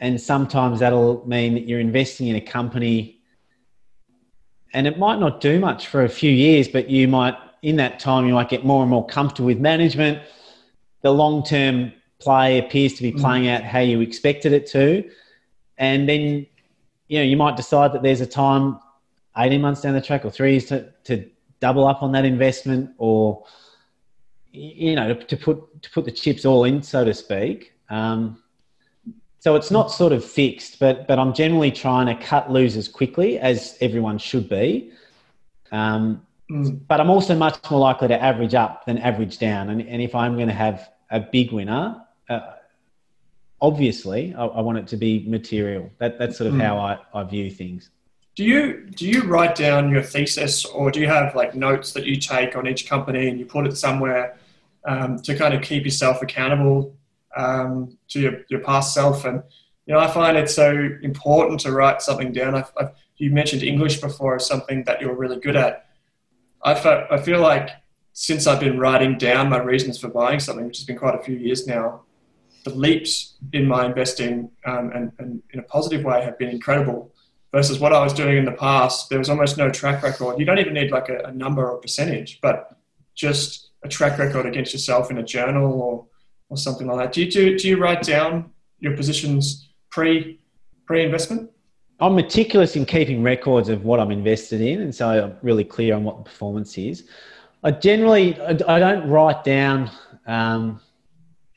[0.00, 3.18] and sometimes that'll mean that you're investing in a company
[4.72, 7.98] and it might not do much for a few years, but you might, in that
[7.98, 10.20] time, you might get more and more comfortable with management.
[11.02, 13.20] The long term play appears to be mm.
[13.20, 15.08] playing out how you expected it to.
[15.78, 16.46] And then,
[17.08, 18.78] you know, you might decide that there's a time
[19.36, 21.28] 18 months down the track or three years to, to
[21.60, 23.44] double up on that investment or,
[24.50, 27.72] you know, to, to put, to put the chips all in, so to speak.
[27.88, 28.42] Um,
[29.40, 33.38] so it's not sort of fixed, but but I'm generally trying to cut losers quickly,
[33.38, 34.90] as everyone should be.
[35.70, 36.80] Um, mm.
[36.86, 39.70] But I'm also much more likely to average up than average down.
[39.70, 42.40] And, and if I'm going to have a big winner, uh,
[43.60, 45.90] obviously I, I, want it to be material.
[45.98, 46.62] That, that's sort of mm.
[46.62, 47.90] how I, I view things.
[48.36, 52.06] Do you do you write down your thesis, or do you have like notes that
[52.06, 54.38] you take on each company and you put it somewhere
[54.86, 56.96] um, to kind of keep yourself accountable
[57.36, 59.24] um, to your, your past self.
[59.24, 59.42] And,
[59.86, 62.54] you know, I find it so important to write something down.
[62.54, 65.87] I've, I've, you mentioned English before as something that you're really good at.
[66.64, 66.72] I,
[67.10, 67.70] I feel like
[68.12, 71.22] since I've been writing down my reasons for buying something, which has been quite a
[71.22, 72.02] few years now,
[72.64, 77.14] the leaps in my investing um, and, and, in a positive way have been incredible.
[77.52, 79.08] versus what I was doing in the past.
[79.08, 80.38] There was almost no track record.
[80.38, 82.76] You don't even need like a, a number or percentage, but
[83.14, 86.06] just a track record against yourself in a journal or,
[86.50, 87.12] or something like that.
[87.12, 88.50] Do you, do, do you write down
[88.80, 90.40] your positions pre
[90.86, 91.50] pre investment?
[92.00, 95.94] I'm meticulous in keeping records of what I'm invested in, and so I'm really clear
[95.94, 97.08] on what the performance is.
[97.64, 99.90] I generally I don't write down
[100.26, 100.80] um,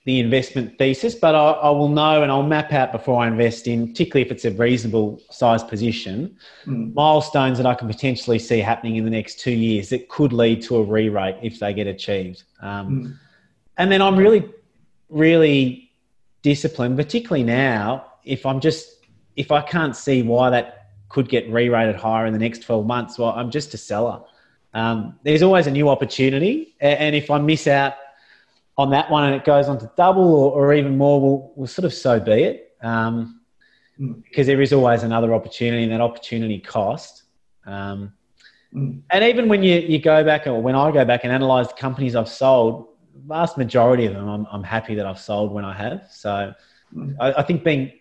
[0.06, 3.68] the investment thesis, but I, I, will know and I'll map out before I invest
[3.68, 6.36] in, particularly if it's a reasonable size position,
[6.66, 6.92] mm.
[6.96, 10.64] milestones that I can potentially see happening in the next two years that could lead
[10.64, 12.44] to a re-rate if they get achieved.
[12.62, 13.18] Um, mm.
[13.78, 14.50] And then I'm really,
[15.10, 15.92] really
[16.42, 18.08] disciplined, particularly now.
[18.24, 19.01] If I'm just,
[19.36, 23.18] if I can't see why that could get re-rated higher in the next 12 months,
[23.18, 24.22] well, I'm just a seller.
[24.74, 27.94] Um, there's always a new opportunity, and if I miss out
[28.78, 31.68] on that one and it goes on to double or, or even more, we'll, we'll,
[31.68, 32.76] sort of so be it.
[32.82, 33.38] Um.
[34.00, 37.24] Because there is always another opportunity and that opportunity cost.
[37.66, 38.14] Um,
[38.74, 39.00] mm.
[39.12, 41.76] And even when you, you go back, or when I go back and analyze the
[41.76, 42.88] companies I've sold,
[43.28, 46.08] vast majority of them, I'm, I'm happy that I've sold when I have.
[46.10, 46.54] So
[46.96, 47.16] mm.
[47.20, 47.92] I, I think being,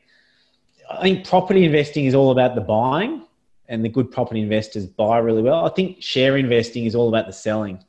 [0.91, 3.22] I think property investing is all about the buying
[3.68, 5.64] and the good property investors buy really well.
[5.64, 7.82] I think share investing is all about the selling.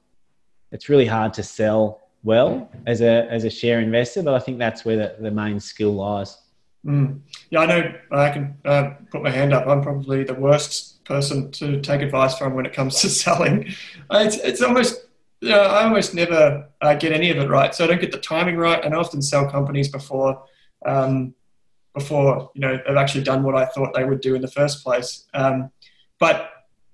[0.71, 4.59] It's really hard to sell well as a as a share investor, but I think
[4.59, 6.37] that's where the, the main skill lies.
[6.85, 7.21] Mm.
[7.49, 7.93] Yeah, I know.
[8.11, 9.67] I can uh, put my hand up.
[9.67, 13.73] I'm probably the worst person to take advice from when it comes to selling.
[14.11, 15.07] It's it's almost
[15.41, 17.73] you know, I almost never uh, get any of it right.
[17.73, 20.43] So I don't get the timing right, and I often sell companies before
[20.85, 21.33] um,
[21.93, 24.83] before you know they've actually done what I thought they would do in the first
[24.83, 25.25] place.
[25.33, 25.71] Um,
[26.19, 26.49] but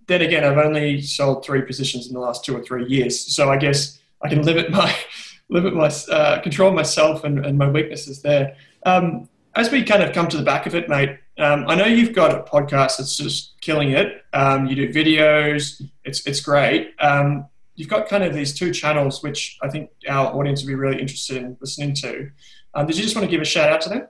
[0.08, 3.50] then again, I've only sold three positions in the last two or three years, so
[3.50, 4.96] I guess I can limit my
[5.50, 8.56] limit my uh, control myself and, and my weaknesses there.
[8.86, 11.86] Um, as we kind of come to the back of it, mate, um, I know
[11.86, 14.24] you've got a podcast that's just killing it.
[14.34, 16.94] Um, you do videos; it's it's great.
[17.00, 20.76] Um, you've got kind of these two channels, which I think our audience would be
[20.76, 22.30] really interested in listening to.
[22.74, 24.08] Um, did you just want to give a shout out to them?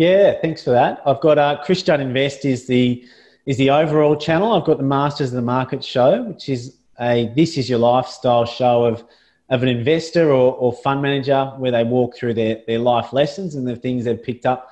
[0.00, 1.02] Yeah, thanks for that.
[1.04, 3.04] I've got uh, Chris Judd Invest is the
[3.44, 4.54] is the overall channel.
[4.54, 8.46] I've got the Masters of the Market show, which is a this is your lifestyle
[8.46, 9.04] show of
[9.50, 13.54] of an investor or, or fund manager where they walk through their, their life lessons
[13.54, 14.70] and the things they've picked up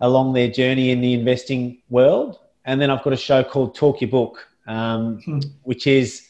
[0.00, 2.38] along their journey in the investing world.
[2.64, 5.40] And then I've got a show called Talk Your Book, um, hmm.
[5.64, 6.28] which is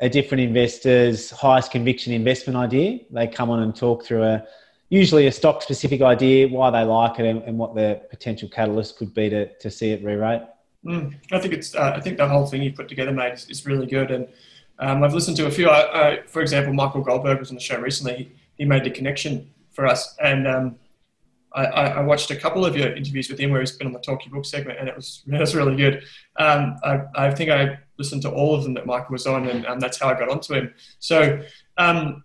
[0.00, 3.00] a different investor's highest conviction investment idea.
[3.10, 4.46] They come on and talk through a
[4.88, 8.96] usually a stock specific idea, why they like it, and, and what the potential catalyst
[8.96, 10.42] could be to, to see it re-rate.
[10.84, 11.74] Mm, I think it's.
[11.74, 14.10] Uh, I think the whole thing you put together, mate, is, is really good.
[14.10, 14.28] And
[14.78, 15.68] um, I've listened to a few.
[15.68, 18.16] I, I, for example, Michael Goldberg was on the show recently.
[18.16, 20.76] He, he made the connection for us, and um,
[21.52, 24.00] I, I, watched a couple of your interviews with him where he's been on the
[24.00, 26.04] Talk Book segment, and it was it was really good.
[26.36, 29.66] Um, I, I, think I listened to all of them that Michael was on, and
[29.66, 30.72] um, that's how I got onto him.
[31.00, 31.42] So,
[31.76, 32.24] um,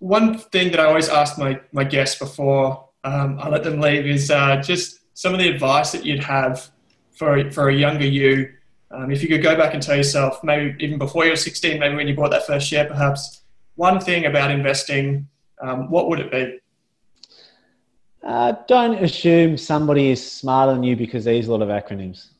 [0.00, 4.06] one thing that I always ask my my guests before um, I let them leave
[4.06, 6.70] is uh, just some of the advice that you'd have
[7.12, 8.50] for for a younger you
[8.92, 11.78] um, if you could go back and tell yourself, maybe even before you were 16,
[11.78, 13.42] maybe when you bought that first share, perhaps
[13.76, 15.28] one thing about investing,
[15.62, 16.58] um, what would it be?
[18.26, 22.30] Uh, don't assume somebody is smarter than you because they use a lot of acronyms.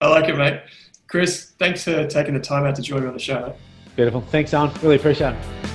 [0.00, 0.60] I like it, mate.
[1.08, 3.54] Chris, thanks for taking the time out to join me on the show.
[3.96, 4.22] Beautiful.
[4.22, 4.72] Thanks, Alan.
[4.82, 5.73] Really appreciate it.